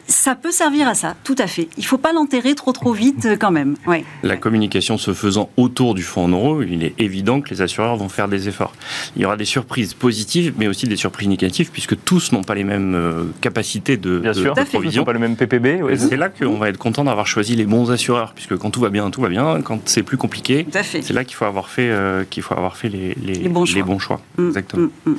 ça 0.06 0.34
peut 0.34 0.50
servir 0.50 0.88
à 0.88 0.94
ça, 0.94 1.14
tout 1.24 1.34
à 1.38 1.46
fait. 1.46 1.68
Il 1.76 1.80
ne 1.80 1.86
faut 1.86 1.98
pas 1.98 2.12
l'enterrer 2.12 2.54
trop 2.54 2.72
trop 2.72 2.92
vite 2.92 3.24
euh, 3.26 3.36
quand 3.38 3.50
même. 3.50 3.76
Ouais. 3.86 4.04
La 4.22 4.36
communication 4.36 4.98
se 4.98 5.14
faisant 5.14 5.50
autour 5.56 5.94
du 5.94 6.02
fonds 6.02 6.24
en 6.24 6.28
euros, 6.28 6.62
il 6.62 6.84
est 6.84 6.94
évident 6.98 7.40
que 7.40 7.50
les 7.50 7.62
assureurs 7.62 7.96
vont 7.96 8.08
faire 8.08 8.28
des 8.28 8.48
efforts. 8.48 8.72
Il 9.16 9.22
y 9.22 9.24
aura 9.24 9.36
des 9.36 9.44
surprises 9.44 9.94
positives, 9.94 10.54
mais 10.58 10.68
aussi 10.68 10.86
des 10.86 10.96
surprises 10.96 11.28
négatives, 11.28 11.70
puisque 11.70 12.02
tous 12.04 12.32
n'ont 12.32 12.42
pas 12.42 12.54
les 12.54 12.64
mêmes 12.64 12.94
euh, 12.94 13.24
capacités 13.40 13.96
de, 13.96 14.18
bien 14.18 14.34
sûr, 14.34 14.54
provision. 14.54 15.02
Tous 15.02 15.06
pas 15.06 15.12
le 15.12 15.18
même 15.18 15.36
PPB. 15.36 15.96
c'est 15.96 16.16
là 16.16 16.28
qu'on 16.28 16.58
va 16.58 16.68
être 16.68 16.78
content 16.78 17.04
d'avoir 17.04 17.26
choisi 17.26 17.56
les 17.56 17.64
bons 17.64 17.90
assureurs, 17.90 18.32
puisque 18.34 18.56
quand 18.56 18.70
tout 18.70 18.80
va 18.80 18.90
bien, 18.90 19.10
tout 19.10 19.20
va 19.20 19.28
bien. 19.28 19.62
Quand 19.62 19.80
c'est 19.88 20.02
plus 20.02 20.16
compliqué, 20.16 20.66
c'est 20.70 21.12
là 21.12 21.24
qu'il 21.24 21.36
faut 21.36 21.46
avoir 21.46 21.68
fait, 21.68 21.88
euh, 21.90 22.24
qu'il 22.28 22.42
faut 22.42 22.54
avoir 22.54 22.76
fait 22.76 22.88
les, 22.88 23.14
les, 23.14 23.48
bons, 23.48 23.64
choix. 23.98 24.20
Mm, 24.36 24.46
Exactement. 24.48 24.88
Mm, 25.06 25.10
mm. 25.10 25.16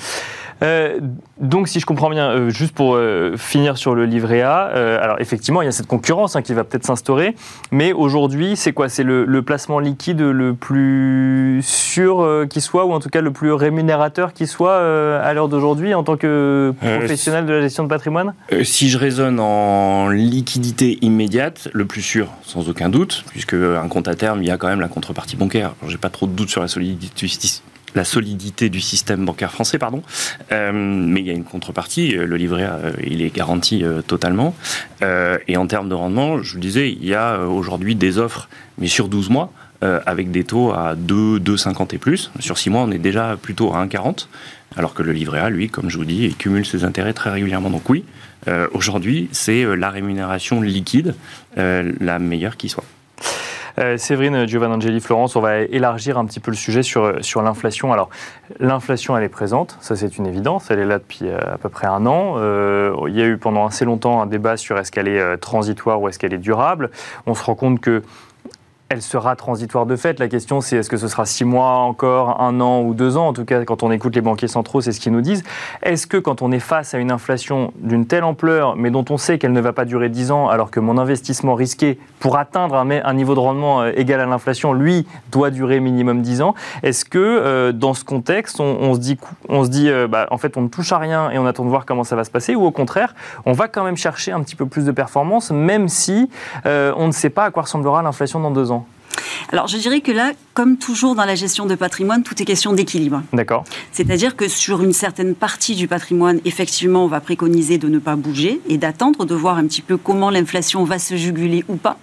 Euh, 0.64 1.00
donc, 1.40 1.68
si 1.68 1.80
je 1.80 1.86
comprends 1.86 2.10
bien, 2.10 2.30
euh, 2.30 2.50
juste 2.50 2.74
pour 2.74 2.96
euh, 2.96 3.36
finir 3.38 3.78
sur 3.78 3.94
le 3.94 4.06
livret 4.06 4.42
A, 4.42 4.62
alors 5.02 5.20
effectivement, 5.20 5.62
il 5.62 5.66
y 5.66 5.68
a 5.68 5.72
cette 5.72 5.88
concurrence 5.88 6.36
hein, 6.36 6.42
qui 6.42 6.54
va 6.54 6.64
peut-être 6.64 6.86
s'instaurer, 6.86 7.36
mais 7.72 7.94
aujourd'hui, 7.94 8.56
c'est 8.56 8.72
quoi? 8.72 8.90
C'est 8.90 9.04
le, 9.04 9.26
placement 9.46 9.80
liquide 9.80 10.22
le 10.22 10.56
plus 10.56 11.62
sûr 11.62 12.46
qui 12.50 12.62
soit, 12.62 12.86
ou 12.86 12.94
en 12.94 13.00
tout 13.00 13.10
cas 13.10 13.22
le 13.22 13.32
plus 13.32 13.52
rémunérateur 13.52 14.34
qui 14.34 14.48
soit 14.48 14.76
à 14.76 15.34
l'heure 15.34 15.50
d'aujourd'hui 15.50 15.94
en 15.94 16.04
tant 16.04 16.18
que 16.18 16.74
professionnel 16.80 17.46
de 17.46 17.54
la 17.54 17.62
gestion 17.62 17.84
de 17.84 17.90
patrimoine? 17.90 18.34
Si 18.64 18.90
je 18.90 18.98
raisonne 18.98 19.40
en 19.40 20.10
liquidité 20.10 20.98
immédiate, 21.02 21.70
le 21.74 21.86
plus 21.86 22.02
sûr, 22.02 22.30
sans 22.42 22.70
aucun 22.70 22.90
doute, 22.90 23.24
puisque 23.30 23.54
un 23.54 23.88
compte 23.88 24.08
à 24.08 24.16
terme, 24.16 24.42
il 24.42 24.48
y 24.48 24.52
a 24.52 24.58
quand 24.58 24.68
même 24.68 24.82
la 24.82 24.88
contrepartie 24.88 25.36
bancaire. 25.36 25.76
J'ai 25.88 25.98
pas 25.98 26.10
trop 26.10 26.26
de 26.26 26.32
doute 26.32 26.50
sur 26.50 26.62
la 26.62 26.68
solidité 26.68 27.28
la 27.96 28.04
solidité 28.04 28.70
du 28.70 28.82
système 28.82 29.26
bancaire 29.26 29.52
français, 29.52 29.80
pardon. 29.80 30.04
Euh, 30.52 30.72
mais 30.74 31.22
il 31.22 31.28
y 31.28 31.30
a 31.30 31.34
une 31.34 31.46
contrepartie. 31.46 32.16
Euh, 32.16 32.26
le 32.26 32.36
livret, 32.36 32.68
euh, 32.70 32.92
il 33.04 33.22
est 33.22 33.34
garanti 33.34 33.84
totalement. 34.08 34.54
et 35.48 35.58
en 35.58 35.68
termes 35.68 35.90
de 35.90 35.96
rendement, 35.96 36.42
je 36.42 36.54
vous 36.54 36.60
disais, 36.60 36.92
il 36.92 37.06
y 37.06 37.14
a 37.14 37.40
aujourd'hui 37.40 37.96
des 37.96 38.18
offres, 38.18 38.50
mais 38.78 38.88
sur 38.88 39.08
12 39.08 39.30
mois, 39.30 39.52
avec 39.82 40.32
des 40.32 40.44
taux 40.44 40.74
à 40.74 40.96
2, 40.96 41.40
2,50 41.40 41.94
et 41.94 41.98
plus. 41.98 42.32
Sur 42.40 42.58
6 42.58 42.70
mois, 42.72 42.82
on 42.82 42.92
est 42.92 42.98
déjà 42.98 43.38
plutôt 43.40 43.74
à 43.74 43.86
1,40. 43.86 44.28
Alors 44.78 44.94
que 44.94 45.04
le 45.04 45.12
livret 45.12 45.40
A, 45.40 45.50
lui, 45.50 45.70
comme 45.70 45.90
je 45.90 45.98
vous 45.98 46.06
dis, 46.06 46.24
il 46.24 46.36
cumule 46.36 46.66
ses 46.66 46.84
intérêts 46.84 47.14
très 47.14 47.30
régulièrement. 47.30 47.70
Donc 47.70 47.88
oui, 47.90 48.04
aujourd'hui, 48.74 49.30
c'est 49.32 49.64
la 49.76 49.90
rémunération 49.90 50.62
liquide 50.62 51.16
la 51.56 52.20
meilleure 52.20 52.58
qui 52.58 52.70
soit. 52.70 52.86
Euh, 53.78 53.98
Séverine 53.98 54.48
Giovannangeli 54.48 55.02
Florence, 55.02 55.36
on 55.36 55.42
va 55.42 55.60
élargir 55.60 56.18
un 56.18 56.26
petit 56.26 56.40
peu 56.40 56.52
le 56.52 56.58
sujet 56.58 56.82
sur, 56.82 57.24
sur 57.24 57.42
l'inflation. 57.42 57.92
Alors, 57.92 58.10
l'inflation, 58.60 59.18
elle 59.18 59.24
est 59.24 59.30
présente, 59.30 59.78
ça 59.82 59.96
c'est 59.96 60.18
une 60.18 60.26
évidence, 60.28 60.72
elle 60.72 60.80
est 60.80 60.86
là 60.86 60.98
depuis 60.98 61.28
euh, 61.28 61.38
à 61.40 61.58
peu 61.58 61.70
près 61.70 61.88
un 61.88 62.06
an. 62.06 62.36
Euh, 62.38 62.96
il 63.08 63.16
y 63.16 63.22
a 63.22 63.26
eu 63.26 63.38
pendant 63.38 63.66
assez 63.66 63.84
longtemps 63.84 64.22
un 64.22 64.28
débat 64.28 64.56
sur 64.58 64.78
est-ce 64.78 64.92
qu'elle 64.92 65.08
est 65.08 65.38
transitoire 65.38 66.02
ou 66.02 66.08
est-ce 66.08 66.20
qu'elle 66.20 66.34
est 66.34 66.38
durable. 66.38 66.90
On 67.26 67.34
se 67.34 67.44
rend 67.44 67.56
compte 67.56 67.82
que 67.82 68.04
elle 68.90 69.02
sera 69.02 69.36
transitoire 69.36 69.88
de 69.88 69.96
fait. 69.96 70.20
La 70.20 70.28
question, 70.28 70.62
c'est 70.62 70.78
est-ce 70.78 70.90
que 70.90 70.98
ce 70.98 71.08
sera 71.08 71.26
six 71.26 71.44
mois 71.44 71.78
encore, 71.80 72.40
un 72.40 72.62
an 72.62 72.82
ou 72.82 72.94
deux 72.94 73.18
ans? 73.18 73.28
En 73.28 73.34
tout 73.34 73.44
cas, 73.44 73.64
quand 73.66 73.82
on 73.82 73.92
écoute 73.92 74.14
les 74.14 74.22
banquiers 74.22 74.48
centraux, 74.48 74.80
c'est 74.80 74.92
ce 74.92 75.00
qu'ils 75.00 75.12
nous 75.12 75.22
disent. 75.22 75.44
Est-ce 75.82 76.06
que 76.06 76.18
quand 76.18 76.44
on 76.44 76.52
est 76.52 76.60
face 76.60 76.94
à 76.94 77.00
une 77.00 77.12
inflation 77.12 77.74
d'une 77.78 78.06
telle 78.06 78.24
ampleur, 78.24 78.76
mais 78.76 78.92
dont 78.92 79.04
on 79.10 79.18
sait 79.18 79.40
qu'elle 79.40 79.54
ne 79.54 79.62
va 79.62 79.74
pas 79.74 79.86
durer 79.86 80.10
dix 80.10 80.30
ans, 80.30 80.50
alors 80.50 80.70
que 80.70 80.80
mon 80.80 81.00
investissement 81.00 81.56
risqué 81.56 81.98
pour 82.20 82.38
atteindre 82.38 82.76
un, 82.76 83.14
niveau 83.16 83.34
de 83.34 83.40
rendement 83.40 83.82
euh, 83.82 83.92
égal 83.96 84.20
à 84.20 84.28
l'inflation, 84.28 84.74
lui, 84.74 85.08
doit 85.32 85.50
durer 85.50 85.80
minimum 85.80 86.22
dix 86.22 86.44
ans, 86.44 86.54
est-ce 86.84 87.06
que 87.06 87.18
euh, 87.18 87.72
dans 87.72 87.96
ce 87.96 88.04
contexte, 88.04 88.60
on, 88.60 88.94
se 88.94 89.00
dit, 89.00 89.18
on 89.50 89.64
se 89.64 89.70
dit 89.70 89.90
euh, 89.90 90.08
bah, 90.08 90.28
en 90.30 90.38
fait, 90.38 90.58
on 90.58 90.62
ne 90.62 90.68
touche 90.68 90.92
à 90.92 91.00
rien 91.00 91.32
et 91.32 91.40
on 91.40 91.48
attend 91.48 91.66
de 91.66 91.70
voir 91.70 91.88
comment 91.88 92.04
ça 92.04 92.16
va 92.16 92.24
se 92.24 92.32
passer, 92.32 92.54
ou 92.54 92.64
au 92.64 92.72
contraire, 92.72 93.16
on 93.48 93.54
va 93.54 93.68
quand 93.68 93.84
même 93.84 93.98
chercher 93.98 94.32
un 94.32 94.44
petit 94.44 94.56
peu 94.56 94.68
plus 94.68 94.86
de 94.86 94.92
performance, 94.92 95.50
même 95.50 95.90
si 95.90 96.30
on 96.66 97.08
ne 97.08 97.12
sait 97.12 97.30
pas 97.32 97.46
à 97.46 97.52
quoi 97.52 97.64
ressemblera 97.64 98.04
l'inflation 98.04 98.40
dans 98.40 98.52
deux 98.52 98.72
ans? 98.72 98.85
Alors, 99.52 99.68
je 99.68 99.78
dirais 99.78 100.02
que 100.02 100.12
là, 100.12 100.34
comme 100.54 100.78
toujours 100.78 101.16
dans 101.16 101.26
la 101.26 101.36
gestion 101.36 101.66
de 101.66 101.76
patrimoine, 101.76 102.24
tout 102.24 102.42
est 102.42 102.46
question 102.46 102.74
d'équilibre. 102.74 103.22
D'accord. 103.34 103.64
C'est-à-dire 103.92 104.36
que 104.36 104.48
sur 104.48 104.84
une 104.84 104.94
certaine 104.94 105.36
partie 105.36 105.76
du 105.76 105.88
patrimoine, 105.88 106.40
effectivement, 106.46 107.06
on 107.06 107.08
va 107.08 107.20
préconiser 107.20 107.78
de 107.78 107.88
ne 107.88 108.00
pas 108.00 108.16
bouger 108.16 108.62
et 108.68 108.78
d'attendre, 108.78 109.26
de 109.26 109.36
voir 109.36 109.58
un 109.58 109.66
petit 109.66 109.82
peu 109.82 109.98
comment 109.98 110.30
l'inflation 110.30 110.84
va 110.84 111.00
se 111.00 111.16
juguler 111.16 111.64
ou 111.68 111.76
pas. 111.76 111.98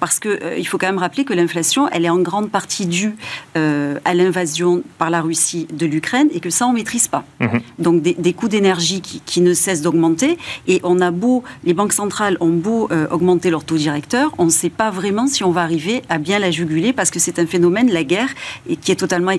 Parce 0.00 0.18
qu'il 0.18 0.30
euh, 0.30 0.64
faut 0.64 0.78
quand 0.78 0.86
même 0.86 0.98
rappeler 0.98 1.24
que 1.24 1.32
l'inflation, 1.32 1.88
elle 1.90 2.04
est 2.04 2.10
en 2.10 2.18
grande 2.18 2.50
partie 2.50 2.86
due 2.86 3.14
euh, 3.56 3.98
à 4.04 4.14
l'invasion 4.14 4.82
par 4.98 5.10
la 5.10 5.20
Russie 5.20 5.66
de 5.72 5.86
l'Ukraine 5.86 6.28
et 6.32 6.40
que 6.40 6.50
ça, 6.50 6.66
on 6.66 6.70
ne 6.70 6.76
maîtrise 6.76 7.08
pas. 7.08 7.24
Mhm. 7.40 7.60
Donc 7.78 8.02
des, 8.02 8.32
coûts 8.32 8.48
d'énergie 8.48 9.00
qui, 9.00 9.40
ne 9.40 9.54
cessent 9.54 9.82
d'augmenter 9.82 10.38
et 10.66 10.80
on 10.84 11.00
a 11.00 11.10
beau, 11.10 11.42
les 11.64 11.74
banques 11.74 11.92
centrales 11.92 12.36
ont 12.40 12.50
beau 12.50 12.88
euh, 12.90 13.06
augmenter 13.10 13.50
leur 13.50 13.64
taux 13.64 13.76
directeur, 13.76 14.32
on 14.38 14.46
ne 14.46 14.50
sait 14.50 14.70
pas 14.70 14.90
vraiment 14.90 15.26
si 15.26 15.42
on 15.44 15.50
va 15.50 15.62
arriver 15.62 16.02
à 16.08 16.18
bien 16.18 16.38
la 16.38 16.50
juguler 16.50 16.92
parce 16.92 17.10
que 17.10 17.18
c'est 17.18 17.38
un 17.38 17.46
phénomène, 17.46 17.90
la 17.90 18.04
guerre, 18.04 18.28
et 18.68 18.76
qui 18.76 18.92
est 18.92 18.96
totalement 18.96 19.32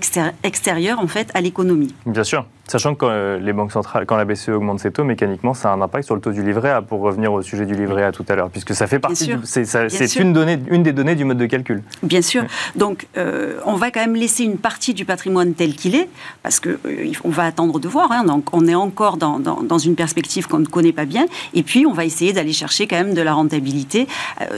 extérieur 0.43 0.99
en 0.99 1.07
fait 1.07 1.29
à 1.33 1.41
l'économie. 1.41 1.93
Bien 2.05 2.23
sûr. 2.23 2.45
Sachant 2.67 2.93
que 2.93 2.99
quand, 2.99 3.09
euh, 3.09 3.39
les 3.39 3.51
banques 3.51 3.73
centrales, 3.73 4.05
quand 4.05 4.15
la 4.15 4.23
BCE 4.23 4.49
augmente 4.49 4.79
ses 4.79 4.91
taux, 4.91 5.03
mécaniquement, 5.03 5.53
ça 5.53 5.71
a 5.71 5.75
un 5.75 5.81
impact 5.81 6.05
sur 6.05 6.15
le 6.15 6.21
taux 6.21 6.31
du 6.31 6.43
livret 6.43 6.69
A, 6.69 6.81
pour 6.81 7.01
revenir 7.01 7.33
au 7.33 7.41
sujet 7.41 7.65
du 7.65 7.75
livret 7.75 8.03
A 8.03 8.11
tout 8.13 8.25
à 8.29 8.35
l'heure, 8.35 8.49
puisque 8.49 8.73
ça 8.73 8.87
fait 8.87 8.99
partie, 8.99 9.31
c'est 9.43 10.15
une, 10.15 10.31
donnée, 10.31 10.57
une 10.69 10.81
des 10.81 10.93
données 10.93 11.15
du 11.15 11.25
mode 11.25 11.37
de 11.37 11.45
calcul. 11.45 11.83
Bien 12.03 12.21
sûr. 12.21 12.45
Donc, 12.77 13.07
euh, 13.17 13.59
on 13.65 13.75
va 13.75 13.91
quand 13.91 13.99
même 13.99 14.15
laisser 14.15 14.45
une 14.45 14.57
partie 14.57 14.93
du 14.93 15.03
patrimoine 15.03 15.53
tel 15.53 15.75
qu'il 15.75 15.93
est, 15.93 16.07
parce 16.41 16.61
qu'on 16.61 16.69
euh, 16.85 17.11
on 17.25 17.29
va 17.29 17.43
attendre 17.43 17.79
de 17.79 17.87
voir. 17.89 18.11
Hein. 18.13 18.23
donc, 18.23 18.45
on 18.53 18.65
est 18.65 18.75
encore 18.75 19.17
dans, 19.17 19.39
dans, 19.39 19.77
une 19.77 19.95
perspective 19.95 20.47
qu'on 20.47 20.59
ne 20.59 20.65
connaît 20.65 20.93
pas 20.93 21.05
bien. 21.05 21.25
Et 21.53 21.63
puis, 21.63 21.85
on 21.85 21.91
va 21.91 22.05
essayer 22.05 22.31
d'aller 22.31 22.53
chercher 22.53 22.87
quand 22.87 22.95
même 22.95 23.13
de 23.13 23.21
la 23.21 23.33
rentabilité 23.33 24.07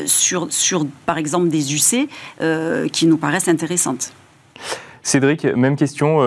sur, 0.05 0.47
sur, 0.51 0.85
par 1.07 1.17
exemple, 1.17 1.47
des 1.47 1.73
UC 1.73 2.07
qui 2.91 3.07
nous 3.07 3.17
paraissent 3.17 3.47
intéressantes. 3.47 4.11
Cédric, 5.01 5.45
même 5.45 5.75
question. 5.75 6.19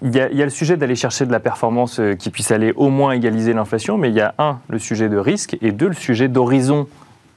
Il 0.00 0.14
y, 0.14 0.20
a, 0.20 0.28
le 0.28 0.50
sujet 0.50 0.76
d'aller 0.76 0.94
chercher 0.94 1.26
de 1.26 1.32
la 1.32 1.40
performance 1.40 1.98
euh, 1.98 2.14
qui 2.14 2.30
puisse 2.30 2.52
aller 2.52 2.72
au 2.76 2.88
moins 2.88 3.12
égaliser 3.12 3.52
l'inflation, 3.52 3.98
mais 3.98 4.10
il 4.10 4.14
y 4.14 4.20
a 4.20 4.32
un, 4.38 4.60
le 4.68 4.78
sujet 4.78 5.08
de 5.08 5.16
risque, 5.16 5.56
et 5.60 5.72
deux, 5.72 5.88
le 5.88 5.94
sujet 5.94 6.28
d'horizon 6.28 6.86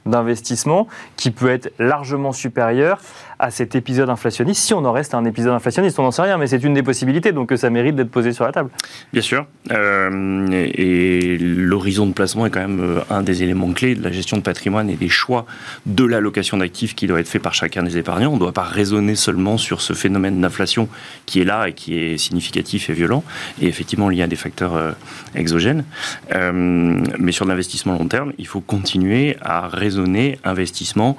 d'investissement 0.06 0.88
qui 1.16 1.32
peut 1.32 1.50
être 1.50 1.72
largement 1.80 2.32
supérieur 2.32 3.00
à 3.42 3.50
cet 3.50 3.74
épisode 3.74 4.10
inflationniste, 4.10 4.62
si 4.62 4.74
on 4.76 4.86
en 4.86 4.92
reste 4.92 5.16
à 5.16 5.18
un 5.18 5.26
épisode 5.26 5.54
inflationniste. 5.54 5.98
On 5.98 6.04
n'en 6.04 6.12
sait 6.12 6.22
rien, 6.22 6.38
mais 6.38 6.46
c'est 6.46 6.64
une 6.64 6.76
des 6.76 6.84
possibilités, 6.84 7.32
donc 7.32 7.52
ça 7.56 7.72
mérite 7.72 7.96
d'être 7.96 8.12
posé 8.12 8.34
sur 8.34 8.46
la 8.46 8.52
table. 8.52 8.70
Bien 9.12 9.24
sûr. 9.24 9.48
Euh, 9.72 10.48
et 10.52 11.40
l'horizon 11.40 12.06
de 12.06 12.14
placement 12.14 12.46
est 12.46 12.52
quand 12.52 12.60
même 12.60 12.80
euh, 12.80 13.00
un 13.10 13.24
des 13.24 13.42
éléments 13.42 13.74
clés 13.74 13.96
de 13.96 14.04
la 14.04 14.12
gestion 14.12 14.38
de 14.38 14.44
patrimoine 14.44 14.92
et 14.92 14.96
des 14.96 15.10
choix 15.10 15.48
de 15.88 16.06
l'allocation 16.06 16.58
d'actifs 16.58 16.94
qui 16.94 17.08
doit 17.08 17.20
être 17.20 17.28
fait 17.28 17.40
par 17.40 17.56
chacun 17.56 17.82
des 17.82 17.98
épargnants. 17.98 18.30
On 18.30 18.36
ne 18.36 18.40
doit 18.40 18.52
pas 18.52 18.62
raisonner 18.62 19.16
seulement 19.16 19.58
sur 19.58 19.82
ce 19.82 19.94
phénomène 19.94 20.40
d'inflation 20.40 20.88
qui 21.26 21.42
est 21.42 21.46
là 21.46 21.68
et 21.68 21.74
qui 21.74 21.98
est 21.98 22.20
significatif 22.20 22.92
et 22.92 22.94
violent, 22.94 23.24
et 23.60 23.66
effectivement 23.68 24.10
lié 24.10 24.22
à 24.22 24.28
des 24.28 24.36
facteurs 24.36 24.76
euh, 24.76 24.92
exogènes. 25.34 25.84
mais 26.30 27.32
sur 27.32 27.46
l'investissement 27.46 27.94
long 27.98 28.08
terme, 28.08 28.34
il 28.38 28.46
faut 28.46 28.62
continuer 28.62 29.38
à 29.42 29.68
raisonner 29.68 30.38
investissement 30.44 31.18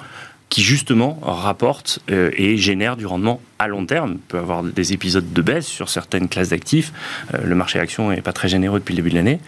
qui 0.53 0.61
justement 0.61 1.17
rapporte 1.23 1.97
euh, 2.11 2.29
et 2.37 2.57
génère 2.57 2.95
du 2.95 3.07
rendement 3.07 3.41
à 3.57 3.67
long 3.67 3.87
terme. 3.87 4.11
Il 4.13 4.19
peut 4.19 4.37
avoir 4.37 4.61
des 4.61 4.93
épisodes 4.93 5.33
de 5.33 5.41
baisse 5.41 5.65
sur 5.65 5.89
certaines 5.89 6.29
classes 6.29 6.49
d'actifs. 6.49 6.93
Euh, 7.33 7.39
le 7.43 7.55
marché 7.55 7.79
action 7.79 8.11
n'est 8.11 8.21
pas 8.21 8.33
très 8.33 8.49
généreux 8.49 8.77
depuis 8.77 8.91
le 8.93 8.97
début 8.97 9.09
de 9.09 9.15
l'année. 9.15 9.39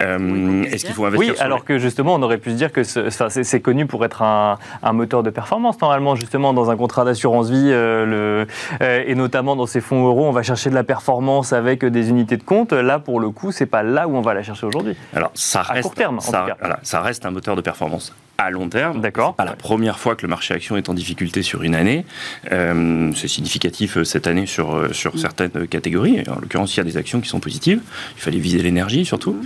Euh, 0.00 0.64
est-ce 0.64 0.84
qu'il 0.84 0.96
faut 0.96 1.04
investir 1.04 1.34
Oui, 1.34 1.38
alors 1.38 1.64
que 1.64 1.78
justement, 1.78 2.16
on 2.16 2.22
aurait 2.22 2.38
pu 2.38 2.50
se 2.50 2.56
dire 2.56 2.72
que 2.72 2.82
c'est 2.82 3.60
connu 3.60 3.86
pour 3.86 4.04
être 4.04 4.22
un, 4.22 4.58
moteur 4.92 5.22
de 5.22 5.30
performance. 5.30 5.80
Normalement, 5.80 6.16
justement, 6.16 6.52
dans 6.52 6.72
un 6.72 6.76
contrat 6.76 7.04
d'assurance 7.04 7.50
vie, 7.50 7.70
et 7.70 9.14
notamment 9.14 9.54
dans 9.54 9.66
ces 9.66 9.80
fonds 9.80 10.08
euros, 10.08 10.26
on 10.26 10.32
va 10.32 10.42
chercher 10.42 10.70
de 10.70 10.74
la 10.74 10.82
performance 10.82 11.52
avec 11.52 11.84
des 11.84 12.08
unités 12.08 12.36
de 12.36 12.42
compte. 12.42 12.72
Là, 12.72 12.98
pour 12.98 13.20
le 13.20 13.30
coup, 13.30 13.52
c'est 13.52 13.66
pas 13.66 13.84
là 13.84 14.08
où 14.08 14.16
on 14.16 14.22
va 14.22 14.34
la 14.34 14.42
chercher 14.42 14.66
aujourd'hui. 14.66 14.96
Alors, 15.14 15.30
ça 15.34 15.62
reste, 15.62 15.78
à 15.78 15.82
court 15.82 15.94
terme, 15.94 16.18
ça, 16.18 16.46
ça 16.82 17.00
reste 17.00 17.26
un 17.26 17.30
moteur 17.30 17.54
de 17.54 17.60
performance 17.60 18.12
à 18.38 18.50
long 18.50 18.68
terme. 18.68 19.00
D'accord. 19.00 19.34
Pas 19.34 19.44
la 19.44 19.56
première 19.56 19.98
fois 19.98 20.14
que 20.14 20.22
le 20.22 20.28
marché 20.28 20.47
action 20.54 20.76
est 20.76 20.88
en 20.88 20.94
difficulté 20.94 21.42
sur 21.42 21.62
une 21.62 21.74
année. 21.74 22.04
Euh, 22.52 23.12
c'est 23.14 23.28
significatif 23.28 23.96
euh, 23.96 24.04
cette 24.04 24.26
année 24.26 24.46
sur, 24.46 24.74
euh, 24.74 24.92
sur 24.92 25.14
mm. 25.14 25.18
certaines 25.18 25.68
catégories. 25.68 26.22
En 26.28 26.40
l'occurrence, 26.40 26.74
il 26.74 26.78
y 26.78 26.80
a 26.80 26.84
des 26.84 26.96
actions 26.96 27.20
qui 27.20 27.28
sont 27.28 27.40
positives. 27.40 27.80
Il 28.16 28.20
fallait 28.20 28.38
viser 28.38 28.62
l'énergie 28.62 29.04
surtout. 29.04 29.36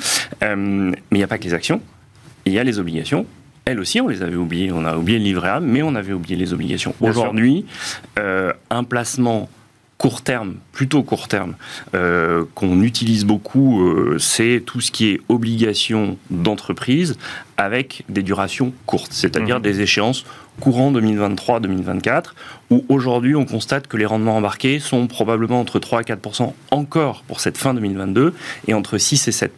Mm. 0.40 0.90
mais 0.90 0.96
il 1.12 1.18
n'y 1.18 1.22
a 1.22 1.28
pas 1.28 1.38
que 1.38 1.44
les 1.44 1.54
actions. 1.54 1.80
Il 2.44 2.52
y 2.52 2.58
a 2.58 2.64
les 2.64 2.78
obligations. 2.78 3.26
Elles 3.64 3.78
aussi, 3.78 4.00
on 4.00 4.08
les 4.08 4.22
avait 4.22 4.36
oubliées. 4.36 4.72
On 4.72 4.84
a 4.84 4.96
oublié 4.96 5.18
le 5.18 5.24
livret 5.24 5.48
A, 5.48 5.60
mais 5.60 5.82
on 5.82 5.94
avait 5.94 6.12
oublié 6.12 6.36
les 6.36 6.52
obligations. 6.52 6.94
Aujourd'hui, 7.00 7.64
un 8.16 8.84
placement 8.84 9.48
court 10.02 10.22
terme, 10.22 10.56
plutôt 10.72 11.04
court 11.04 11.28
terme, 11.28 11.54
euh, 11.94 12.44
qu'on 12.56 12.82
utilise 12.82 13.24
beaucoup, 13.24 13.86
euh, 13.86 14.18
c'est 14.18 14.60
tout 14.66 14.80
ce 14.80 14.90
qui 14.90 15.10
est 15.10 15.20
obligation 15.28 16.18
d'entreprise 16.28 17.16
avec 17.56 18.02
des 18.08 18.24
durations 18.24 18.72
courtes, 18.84 19.12
c'est-à-dire 19.12 19.58
mhm. 19.58 19.62
des 19.62 19.80
échéances 19.80 20.24
courant 20.58 20.90
2023-2024, 20.92 22.34
où 22.70 22.84
aujourd'hui 22.88 23.36
on 23.36 23.44
constate 23.44 23.86
que 23.86 23.96
les 23.96 24.04
rendements 24.04 24.36
embarqués 24.36 24.80
sont 24.80 25.06
probablement 25.06 25.60
entre 25.60 25.78
3 25.78 26.00
et 26.00 26.04
4% 26.04 26.52
encore 26.72 27.22
pour 27.28 27.38
cette 27.38 27.56
fin 27.56 27.72
2022 27.72 28.34
et 28.66 28.74
entre 28.74 28.98
6 28.98 29.28
et 29.28 29.32
7 29.32 29.52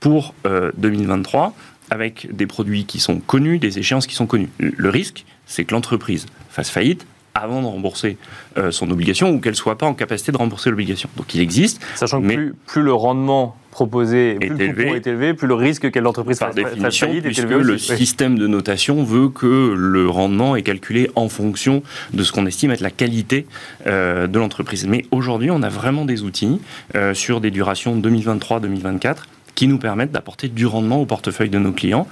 pour 0.00 0.34
2023 0.76 1.46
euh, 1.46 1.50
avec 1.94 2.34
des 2.34 2.48
produits 2.48 2.84
qui 2.84 2.98
sont 2.98 3.20
connus, 3.20 3.60
des 3.60 3.78
échéances 3.78 4.08
qui 4.08 4.16
sont 4.16 4.26
connues. 4.26 4.50
Le 4.58 4.88
risque, 4.88 5.24
c'est 5.46 5.64
que 5.64 5.72
l'entreprise 5.72 6.26
fasse 6.50 6.68
faillite, 6.68 7.06
avant 7.34 7.62
de 7.62 7.66
rembourser 7.66 8.18
euh, 8.58 8.70
son 8.70 8.90
obligation 8.90 9.30
ou 9.30 9.40
qu'elle 9.40 9.52
ne 9.52 9.56
soit 9.56 9.78
pas 9.78 9.86
en 9.86 9.94
capacité 9.94 10.32
de 10.32 10.36
rembourser 10.36 10.70
l'obligation. 10.70 11.08
Donc 11.16 11.34
il 11.34 11.40
existe. 11.40 11.80
Sachant 11.94 12.20
que 12.20 12.26
plus, 12.26 12.54
plus, 12.66 12.82
le 12.82 12.92
rendement 12.92 13.56
proposé 13.70 14.34
plus 14.34 14.48
le 14.50 14.60
élevé, 14.60 14.88
est 14.90 15.06
élevé, 15.06 15.34
plus 15.34 15.48
le 15.48 15.54
risque 15.54 15.90
que 15.90 15.98
l'entreprise 15.98 16.38
fasse, 16.38 16.54
définition, 16.54 17.08
fasse 17.08 17.22
puisque 17.22 17.48
le 17.48 17.78
système 17.78 18.38
de 18.38 18.46
notation 18.46 19.02
veut 19.02 19.30
que 19.30 19.74
le 19.76 20.08
rendement 20.08 20.56
est 20.56 20.62
calculé 20.62 21.10
en 21.14 21.28
fonction 21.28 21.82
de 22.12 22.22
ce 22.22 22.32
qu'on 22.32 22.46
estime 22.46 22.70
être 22.70 22.80
la 22.80 22.90
qualité 22.90 23.46
euh, 23.86 24.26
de 24.26 24.38
l'entreprise. 24.38 24.86
Mais 24.86 25.06
aujourd'hui, 25.10 25.50
on 25.50 25.62
a 25.62 25.70
vraiment 25.70 26.04
des 26.04 26.22
outils 26.22 26.60
euh, 26.94 27.14
sur 27.14 27.40
des 27.40 27.50
durations 27.50 27.98
2023-2024 27.98 29.16
qui 29.54 29.68
nous 29.68 29.78
permettent 29.78 30.12
d'apporter 30.12 30.48
du 30.48 30.66
rendement 30.66 31.00
au 31.00 31.06
portefeuille 31.06 31.50
de 31.50 31.58
nos 31.58 31.72
clients 31.72 32.06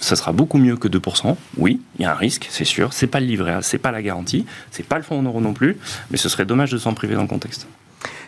ça 0.00 0.16
sera 0.16 0.32
beaucoup 0.32 0.58
mieux 0.58 0.76
que 0.76 0.88
2%. 0.88 1.36
Oui, 1.58 1.80
il 1.98 2.02
y 2.02 2.04
a 2.04 2.12
un 2.12 2.14
risque, 2.14 2.48
c'est 2.50 2.64
sûr. 2.64 2.92
C'est 2.92 3.06
pas 3.06 3.20
le 3.20 3.26
livret 3.26 3.52
A, 3.52 3.62
c'est 3.62 3.78
pas 3.78 3.92
la 3.92 4.02
garantie, 4.02 4.44
c'est 4.70 4.86
pas 4.86 4.96
le 4.96 5.02
fonds 5.02 5.18
en 5.18 5.22
euros 5.22 5.40
non 5.40 5.52
plus, 5.52 5.76
mais 6.10 6.16
ce 6.16 6.28
serait 6.28 6.46
dommage 6.46 6.70
de 6.70 6.78
s'en 6.78 6.94
priver 6.94 7.14
dans 7.14 7.22
le 7.22 7.28
contexte. 7.28 7.66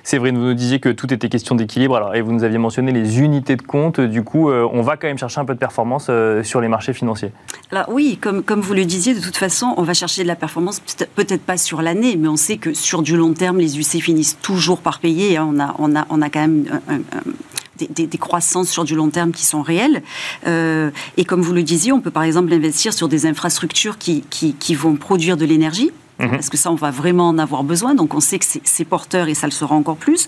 Séverine, 0.04 0.36
vous 0.36 0.44
nous 0.44 0.54
disiez 0.54 0.80
que 0.80 0.88
tout 0.88 1.12
était 1.12 1.28
question 1.28 1.54
d'équilibre, 1.54 1.96
alors, 1.96 2.14
et 2.14 2.22
vous 2.22 2.32
nous 2.32 2.44
aviez 2.44 2.58
mentionné 2.58 2.92
les 2.92 3.20
unités 3.20 3.56
de 3.56 3.62
compte. 3.62 4.00
Du 4.00 4.24
coup, 4.24 4.50
euh, 4.50 4.68
on 4.72 4.82
va 4.82 4.96
quand 4.96 5.06
même 5.06 5.18
chercher 5.18 5.40
un 5.40 5.44
peu 5.44 5.54
de 5.54 5.58
performance 5.58 6.06
euh, 6.10 6.42
sur 6.42 6.60
les 6.60 6.68
marchés 6.68 6.92
financiers. 6.92 7.32
Alors 7.70 7.86
oui, 7.88 8.18
comme, 8.20 8.42
comme 8.42 8.60
vous 8.60 8.74
le 8.74 8.84
disiez, 8.84 9.14
de 9.14 9.20
toute 9.20 9.36
façon, 9.36 9.74
on 9.76 9.82
va 9.82 9.94
chercher 9.94 10.22
de 10.22 10.28
la 10.28 10.36
performance, 10.36 10.80
peut-être 11.14 11.42
pas 11.42 11.56
sur 11.56 11.82
l'année, 11.82 12.16
mais 12.16 12.28
on 12.28 12.36
sait 12.36 12.56
que 12.56 12.74
sur 12.74 13.02
du 13.02 13.16
long 13.16 13.32
terme, 13.32 13.58
les 13.58 13.78
UC 13.78 14.02
finissent 14.02 14.38
toujours 14.42 14.80
par 14.80 14.98
payer. 14.98 15.36
Hein. 15.36 15.48
On, 15.52 15.60
a, 15.60 15.74
on, 15.78 15.96
a, 15.96 16.06
on 16.10 16.20
a 16.20 16.30
quand 16.30 16.40
même 16.40 16.64
un, 16.88 16.98
des, 17.88 18.18
croissances 18.18 18.68
sur 18.68 18.84
du 18.84 18.94
long 18.94 19.10
terme 19.10 19.32
qui 19.32 19.44
sont 19.44 19.62
réelles. 19.62 20.02
Euh, 20.46 20.90
et 21.16 21.24
comme 21.24 21.42
vous 21.42 21.52
le 21.52 21.62
disiez, 21.62 21.92
on 21.92 22.00
peut 22.00 22.10
par 22.10 22.22
exemple 22.22 22.52
investir 22.52 22.92
sur 22.92 23.08
des 23.08 23.26
infrastructures 23.26 23.98
qui, 23.98 24.22
qui, 24.30 24.74
vont 24.74 24.96
produire 24.96 25.36
de 25.36 25.44
l'énergie. 25.44 25.90
Mhm. 26.22 26.30
Parce 26.30 26.48
que 26.48 26.56
ça, 26.56 26.70
on 26.70 26.76
va 26.76 26.90
vraiment 26.90 27.28
en 27.28 27.38
avoir 27.38 27.64
besoin? 27.64 27.94
Donc, 27.94 28.14
on 28.14 28.20
sait 28.20 28.38
que 28.38 28.44
c'est 28.64 28.84
porteur 28.84 29.28
et 29.28 29.34
ça 29.34 29.46
le 29.46 29.52
sera 29.52 29.74
encore 29.74 29.96
plus. 29.96 30.26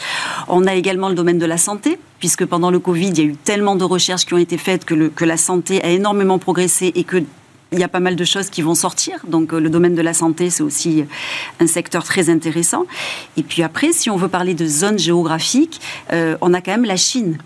On 0.48 0.66
a 0.66 0.74
également 0.74 1.08
le 1.08 1.14
domaine 1.14 1.38
de 1.38 1.46
la 1.46 1.58
santé, 1.58 1.98
puisque 2.18 2.44
pendant 2.44 2.70
le 2.70 2.78
Covid, 2.78 3.08
il 3.08 3.18
y 3.18 3.20
a 3.22 3.24
eu 3.24 3.36
tellement 3.36 3.76
de 3.76 3.84
recherches 3.84 4.26
qui 4.26 4.34
ont 4.34 4.38
été 4.38 4.58
faites 4.58 4.84
que, 4.84 5.24
la 5.24 5.36
santé 5.38 5.82
a 5.82 5.88
énormément 5.88 6.38
progressé 6.38 6.92
et 6.94 7.04
que 7.04 7.22
il 7.72 7.80
y 7.80 7.82
a 7.82 7.88
pas 7.88 8.00
mal 8.00 8.14
de 8.14 8.24
choses 8.24 8.50
qui 8.50 8.62
vont 8.62 8.74
sortir. 8.74 9.20
Donc 9.26 9.52
euh, 9.52 9.58
le 9.58 9.70
domaine 9.70 9.94
de 9.94 10.02
la 10.02 10.12
santé, 10.12 10.50
c'est 10.50 10.62
aussi 10.62 11.04
un 11.58 11.66
secteur 11.66 12.04
très 12.04 12.28
intéressant. 12.30 12.84
Et 13.36 13.42
puis 13.42 13.62
après, 13.62 13.92
si 13.92 14.10
on 14.10 14.16
veut 14.16 14.28
parler 14.28 14.54
de 14.54 14.66
zones 14.66 14.98
géographiques, 14.98 15.80
euh, 16.12 16.36
on 16.40 16.52
a 16.54 16.60
quand 16.60 16.72
même 16.72 16.84
la 16.84 16.96
Chine 16.96 17.38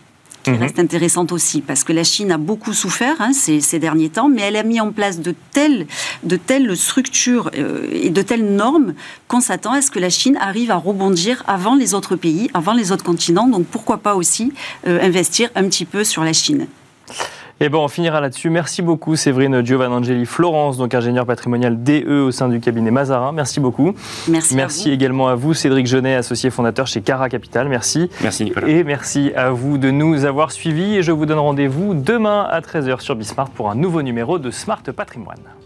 qui 0.53 0.57
mhm. 0.59 0.63
reste 0.63 0.79
intéressante 0.79 1.33
aussi, 1.33 1.61
parce 1.61 1.85
que 1.85 1.93
la 1.93 2.05
Chine 2.05 2.33
a 2.33 2.39
beaucoup 2.39 2.73
souffert 2.73 3.17
hein, 3.21 3.33
ces, 3.33 3.79
derniers 3.79 4.09
temps, 4.09 4.29
mais 4.29 4.43
elle 4.43 4.57
a 4.57 4.63
mis 4.63 4.81
en 4.81 4.93
place 4.93 5.21
de 5.21 5.35
telles, 5.53 5.87
de 6.23 6.37
telles 6.37 6.77
structures 6.77 7.51
euh, 7.57 7.89
et 7.93 8.11
de 8.11 8.23
telles 8.23 8.45
normes 8.45 8.95
qu'on 9.29 9.41
s'attend 9.41 9.73
à 9.73 9.83
ce 9.83 9.91
que 9.91 9.99
la 9.99 10.11
Chine 10.11 10.37
arrive 10.41 10.71
à 10.71 10.77
rebondir 10.77 11.45
avant 11.47 11.75
les 11.75 11.95
autres 11.95 12.17
pays, 12.17 12.51
avant 12.55 12.73
les 12.73 12.93
autres 12.93 13.05
continents. 13.05 13.47
Donc 13.47 13.67
pourquoi 13.67 13.99
pas 13.99 14.15
aussi 14.15 14.53
investir 14.87 15.51
un 15.55 15.65
petit 15.65 15.85
peu 15.85 16.05
sur 16.05 16.25
la 16.25 16.33
Chine 16.33 16.67
et 17.61 17.65
eh 17.65 17.69
bon, 17.71 17.83
on 17.83 17.89
finira 17.89 18.21
là-dessus. 18.21 18.51
Merci 18.51 18.83
beaucoup, 18.83 19.17
Séverine 19.17 19.67
Giovanangeli 19.67 20.27
Florence, 20.27 20.77
donc 20.77 20.95
ingénieure 20.95 21.27
patrimoniale 21.27 21.83
DE 21.83 22.27
au 22.27 22.31
sein 22.31 22.49
du 22.49 22.61
cabinet 22.61 22.93
Mazarin. 22.93 23.33
Merci 23.33 23.59
beaucoup. 23.59 23.95
Merci. 24.29 24.55
Merci 24.55 24.93
également 24.93 25.27
à 25.27 25.35
vous, 25.35 25.55
Cédric 25.55 25.89
Genet, 25.89 26.15
associé 26.15 26.51
fondateur 26.51 26.87
chez 26.87 27.01
Cara 27.01 27.29
Capital. 27.29 27.69
Merci. 27.69 28.11
Merci, 28.23 28.45
Nicolas. 28.45 28.69
Et 28.69 28.85
merci 28.85 29.33
à 29.35 29.51
vous 29.51 29.77
de 29.77 29.91
nous 29.91 30.25
avoir 30.25 30.53
suivis. 30.53 30.99
Et 30.99 31.03
je 31.03 31.11
vous 31.11 31.27
donne 31.27 31.41
rendez-vous 31.41 31.95
demain 31.95 32.47
à 32.49 32.61
13h 32.61 33.01
sur 33.01 33.17
Bismart 33.17 33.51
pour 33.51 33.69
un 33.69 33.75
nouveau 33.75 34.03
numéro 34.03 34.39
de 34.39 34.53
Smart 34.53 34.83
Patrimoine. 34.95 35.58